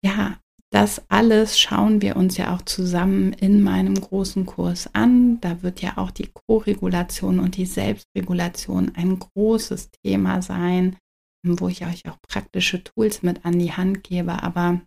ja, 0.06 0.40
das 0.72 1.02
alles 1.10 1.60
schauen 1.60 2.02
wir 2.02 2.16
uns 2.16 2.38
ja 2.38 2.56
auch 2.56 2.62
zusammen 2.62 3.34
in 3.34 3.62
meinem 3.62 3.96
großen 3.96 4.46
Kurs 4.46 4.90
an. 4.94 5.42
Da 5.42 5.62
wird 5.64 5.82
ja 5.82 5.98
auch 5.98 6.12
die 6.12 6.30
Co-Regulation 6.32 7.40
und 7.40 7.58
die 7.58 7.66
Selbstregulation 7.66 8.94
ein 8.96 9.20
großes 9.20 9.92
Thema 10.04 10.42
sein, 10.42 10.96
wo 11.46 11.68
ich 11.68 11.86
euch 11.86 12.08
auch 12.10 12.18
praktische 12.22 12.84
Tools 12.84 13.22
mit 13.22 13.44
an 13.44 13.60
die 13.60 13.74
Hand 13.74 14.04
gebe. 14.04 14.44
Aber 14.44 14.82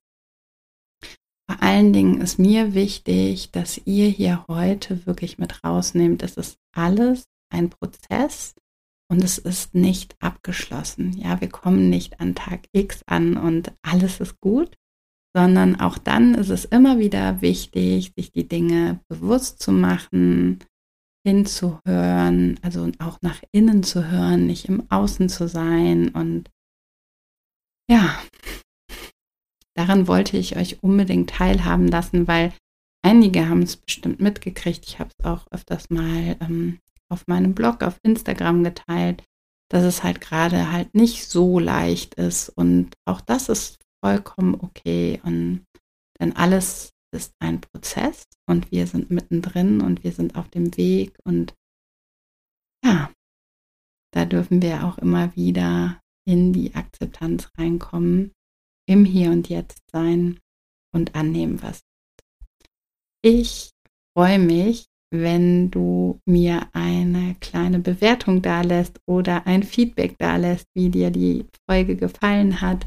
vor 1.51 1.63
allen 1.63 1.93
Dingen 1.93 2.23
ist 2.23 2.39
mir 2.39 2.73
wichtig, 2.73 3.51
dass 3.51 3.79
ihr 3.85 4.09
hier 4.09 4.47
heute 4.49 5.05
wirklich 5.05 5.37
mit 5.37 5.63
rausnehmt, 5.65 6.23
es 6.23 6.39
ist 6.39 6.57
alles 6.75 7.25
ein 7.53 7.69
Prozess 7.69 8.55
und 9.11 9.23
es 9.23 9.37
ist 9.37 9.75
nicht 9.75 10.17
abgeschlossen. 10.19 11.13
Ja, 11.13 11.43
wir 11.43 11.51
kommen 11.51 11.91
nicht 11.91 12.21
an 12.21 12.35
Tag 12.35 12.69
X 12.73 13.03
an 13.07 13.37
und 13.37 13.71
alles 13.83 14.21
ist 14.21 14.41
gut, 14.41 14.79
sondern 15.35 15.81
auch 15.81 15.99
dann 15.99 16.35
ist 16.35 16.51
es 16.51 16.65
immer 16.65 16.99
wieder 16.99 17.41
wichtig, 17.43 18.13
sich 18.17 18.31
die 18.33 18.49
Dinge 18.49 19.01
bewusst 19.09 19.61
zu 19.61 19.73
machen, 19.73 20.61
hinzuhören, 21.27 22.61
also 22.63 22.91
auch 22.99 23.19
nach 23.23 23.43
innen 23.51 23.83
zu 23.83 24.11
hören, 24.11 24.47
nicht 24.47 24.67
im 24.67 24.91
Außen 24.91 25.29
zu 25.29 25.49
sein 25.49 26.11
und 26.11 26.51
ja, 27.91 28.19
daran 29.75 30.09
wollte 30.09 30.37
ich 30.37 30.57
euch 30.57 30.83
unbedingt 30.83 31.31
teilhaben 31.31 31.89
lassen, 31.89 32.27
weil 32.29 32.53
einige 33.03 33.49
haben 33.49 33.63
es 33.63 33.77
bestimmt 33.77 34.21
mitgekriegt. 34.21 34.87
Ich 34.87 34.99
habe 34.99 35.11
es 35.19 35.25
auch 35.25 35.47
öfters 35.51 35.91
mal 35.91 36.37
ähm, 36.41 36.79
auf 37.11 37.27
meinem 37.27 37.55
Blog, 37.55 37.83
auf 37.83 37.99
Instagram 38.03 38.65
geteilt, 38.65 39.23
dass 39.71 39.85
es 39.85 40.03
halt 40.03 40.21
gerade 40.21 40.73
halt 40.73 40.95
nicht 40.95 41.29
so 41.29 41.59
leicht 41.59 42.15
ist. 42.15 42.49
Und 42.49 42.95
auch 43.05 43.21
das 43.21 43.49
ist 43.49 43.84
vollkommen 44.05 44.55
okay. 44.61 45.21
Und 45.25 45.65
denn 46.21 46.37
alles 46.37 46.93
ist 47.15 47.33
ein 47.39 47.61
Prozess 47.61 48.25
und 48.47 48.71
wir 48.71 48.87
sind 48.87 49.11
mittendrin 49.11 49.81
und 49.81 50.05
wir 50.05 50.13
sind 50.13 50.37
auf 50.37 50.49
dem 50.49 50.77
Weg. 50.77 51.17
Und 51.25 51.55
ja, 52.85 53.11
da 54.13 54.27
dürfen 54.27 54.61
wir 54.61 54.85
auch 54.85 54.99
immer 54.99 55.35
wieder 55.37 56.01
in 56.27 56.53
die 56.53 56.75
Akzeptanz 56.75 57.49
reinkommen 57.57 58.33
im 58.87 59.05
Hier 59.05 59.31
und 59.31 59.49
Jetzt 59.49 59.81
sein 59.91 60.39
und 60.93 61.15
annehmen, 61.15 61.63
was 61.63 61.81
ich 63.23 63.71
freue 64.15 64.39
mich, 64.39 64.85
wenn 65.11 65.71
du 65.71 66.21
mir 66.27 66.69
eine 66.75 67.37
kleine 67.41 67.79
Bewertung 67.79 68.43
dalässt 68.43 69.01
oder 69.07 69.47
ein 69.47 69.63
Feedback 69.63 70.19
dalässt, 70.19 70.67
wie 70.75 70.91
dir 70.91 71.11
die 71.11 71.47
Folge 71.67 71.97
gefallen 71.97 72.61
hat. 72.61 72.85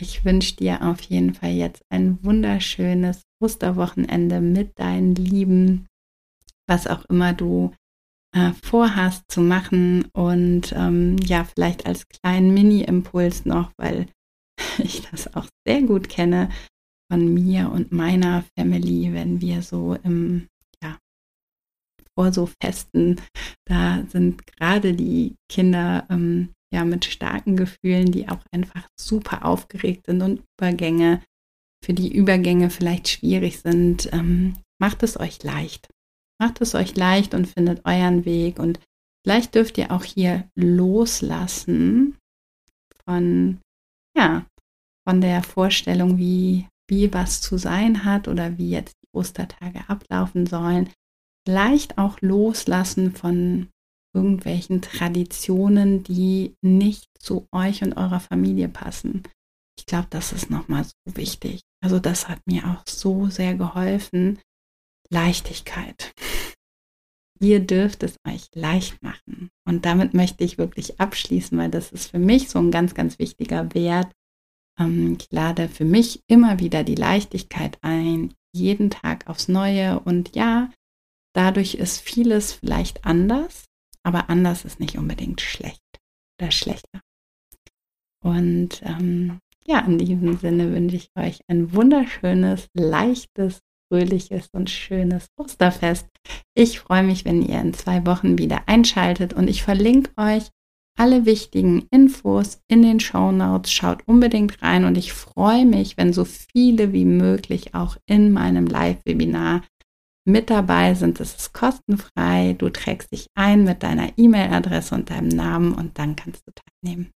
Ich 0.00 0.24
wünsche 0.24 0.54
dir 0.54 0.82
auf 0.82 1.00
jeden 1.00 1.34
Fall 1.34 1.50
jetzt 1.50 1.82
ein 1.90 2.22
wunderschönes 2.22 3.24
Osterwochenende 3.42 4.40
mit 4.40 4.78
deinen 4.78 5.16
Lieben, 5.16 5.88
was 6.68 6.86
auch 6.86 7.04
immer 7.06 7.32
du 7.32 7.74
äh, 8.32 8.52
vorhast 8.62 9.24
zu 9.28 9.40
machen. 9.40 10.04
Und 10.12 10.72
ähm, 10.72 11.16
ja, 11.24 11.44
vielleicht 11.44 11.86
als 11.86 12.06
kleinen 12.08 12.54
Mini-Impuls 12.54 13.44
noch, 13.44 13.72
weil 13.76 14.06
ich 14.78 15.02
das 15.10 15.34
auch 15.34 15.48
sehr 15.66 15.82
gut 15.82 16.08
kenne 16.08 16.48
von 17.10 17.34
mir 17.34 17.70
und 17.70 17.90
meiner 17.90 18.44
Family, 18.56 19.12
wenn 19.12 19.40
wir 19.40 19.62
so 19.62 19.94
im, 20.04 20.46
ja, 20.82 20.98
vor 22.14 22.32
so 22.32 22.48
Festen, 22.62 23.20
da 23.64 24.04
sind 24.08 24.46
gerade 24.46 24.94
die 24.94 25.34
Kinder 25.50 26.06
ähm, 26.10 26.50
ja 26.72 26.84
mit 26.84 27.04
starken 27.04 27.56
Gefühlen, 27.56 28.12
die 28.12 28.28
auch 28.28 28.40
einfach 28.52 28.88
super 28.98 29.44
aufgeregt 29.44 30.06
sind 30.06 30.22
und 30.22 30.42
Übergänge, 30.58 31.22
für 31.84 31.94
die 31.94 32.12
Übergänge 32.12 32.70
vielleicht 32.70 33.08
schwierig 33.08 33.60
sind, 33.60 34.12
ähm, 34.12 34.56
macht 34.80 35.02
es 35.02 35.18
euch 35.18 35.42
leicht. 35.42 35.88
Macht 36.40 36.60
es 36.60 36.74
euch 36.74 36.96
leicht 36.96 37.34
und 37.34 37.46
findet 37.46 37.84
euren 37.84 38.24
Weg 38.24 38.58
und 38.58 38.80
vielleicht 39.24 39.54
dürft 39.54 39.78
ihr 39.78 39.90
auch 39.90 40.04
hier 40.04 40.48
loslassen 40.56 42.16
von 43.04 43.60
ja, 44.16 44.46
von 45.08 45.20
der 45.20 45.42
Vorstellung, 45.42 46.18
wie, 46.18 46.66
wie 46.88 47.12
was 47.14 47.40
zu 47.40 47.56
sein 47.56 48.04
hat 48.04 48.28
oder 48.28 48.58
wie 48.58 48.70
jetzt 48.70 48.94
die 49.02 49.16
Ostertage 49.16 49.88
ablaufen 49.88 50.44
sollen, 50.44 50.90
vielleicht 51.46 51.96
auch 51.96 52.20
loslassen 52.20 53.14
von 53.14 53.68
irgendwelchen 54.18 54.82
Traditionen, 54.82 56.02
die 56.02 56.56
nicht 56.60 57.06
zu 57.18 57.46
euch 57.52 57.82
und 57.82 57.94
eurer 57.96 58.20
Familie 58.20 58.68
passen. 58.68 59.22
Ich 59.78 59.86
glaube, 59.86 60.08
das 60.10 60.32
ist 60.32 60.50
nochmal 60.50 60.84
so 60.84 61.16
wichtig. 61.16 61.60
also 61.80 62.00
das 62.00 62.28
hat 62.28 62.40
mir 62.46 62.66
auch 62.66 62.82
so 62.88 63.28
sehr 63.28 63.54
geholfen. 63.54 64.40
Leichtigkeit. 65.10 66.12
Ihr 67.40 67.60
dürft 67.60 68.02
es 68.02 68.16
euch 68.26 68.48
leicht 68.54 69.00
machen. 69.02 69.50
Und 69.64 69.84
damit 69.86 70.12
möchte 70.12 70.42
ich 70.42 70.58
wirklich 70.58 70.98
abschließen, 71.00 71.56
weil 71.56 71.70
das 71.70 71.92
ist 71.92 72.10
für 72.10 72.18
mich 72.18 72.48
so 72.48 72.58
ein 72.58 72.72
ganz, 72.72 72.94
ganz 72.94 73.18
wichtiger 73.20 73.72
Wert. 73.74 74.10
Ähm, 74.78 75.16
ich 75.18 75.28
lade 75.30 75.68
für 75.68 75.84
mich 75.84 76.20
immer 76.26 76.58
wieder 76.58 76.82
die 76.82 76.96
Leichtigkeit 76.96 77.78
ein, 77.82 78.34
jeden 78.52 78.90
Tag 78.90 79.28
aufs 79.28 79.46
Neue. 79.46 80.00
Und 80.00 80.34
ja, 80.34 80.70
dadurch 81.32 81.76
ist 81.76 82.00
vieles 82.00 82.52
vielleicht 82.52 83.04
anders, 83.04 83.66
aber 84.02 84.30
anders 84.30 84.64
ist 84.64 84.80
nicht 84.80 84.96
unbedingt 84.98 85.40
schlecht 85.40 85.82
oder 86.40 86.50
schlechter. 86.50 87.00
Und 88.24 88.82
ähm, 88.82 89.38
ja, 89.66 89.80
in 89.80 89.98
diesem 89.98 90.38
Sinne 90.38 90.72
wünsche 90.72 90.96
ich 90.96 91.10
euch 91.16 91.40
ein 91.48 91.72
wunderschönes, 91.72 92.68
leichtes, 92.74 93.60
fröhliches 93.88 94.48
und 94.52 94.70
schönes 94.70 95.28
Osterfest. 95.36 96.06
Ich 96.54 96.80
freue 96.80 97.02
mich, 97.02 97.24
wenn 97.24 97.42
ihr 97.42 97.60
in 97.60 97.74
zwei 97.74 98.04
Wochen 98.06 98.38
wieder 98.38 98.62
einschaltet 98.66 99.34
und 99.34 99.48
ich 99.48 99.62
verlinke 99.62 100.10
euch 100.16 100.50
alle 100.98 101.26
wichtigen 101.26 101.86
Infos 101.90 102.60
in 102.68 102.82
den 102.82 102.98
Show 102.98 103.30
Notes. 103.30 103.72
Schaut 103.72 104.06
unbedingt 104.06 104.60
rein 104.62 104.84
und 104.84 104.98
ich 104.98 105.12
freue 105.12 105.64
mich, 105.64 105.96
wenn 105.96 106.12
so 106.12 106.24
viele 106.24 106.92
wie 106.92 107.04
möglich 107.04 107.74
auch 107.74 107.96
in 108.06 108.32
meinem 108.32 108.66
Live-Webinar 108.66 109.62
mit 110.24 110.50
dabei 110.50 110.94
sind. 110.94 111.20
Das 111.20 111.34
ist 111.34 111.54
kostenfrei. 111.54 112.54
Du 112.58 112.70
trägst 112.70 113.12
dich 113.12 113.28
ein 113.34 113.64
mit 113.64 113.82
deiner 113.82 114.10
E-Mail-Adresse 114.16 114.94
und 114.94 115.10
deinem 115.10 115.28
Namen 115.28 115.72
und 115.72 115.98
dann 115.98 116.16
kannst 116.16 116.46
du 116.46 116.52
teilnehmen. 116.52 117.10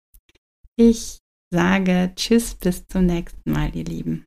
Ich 0.76 1.18
sage 1.50 2.12
Tschüss, 2.14 2.54
bis 2.54 2.86
zum 2.86 3.06
nächsten 3.06 3.50
Mal, 3.50 3.74
ihr 3.74 3.84
Lieben. 3.84 4.24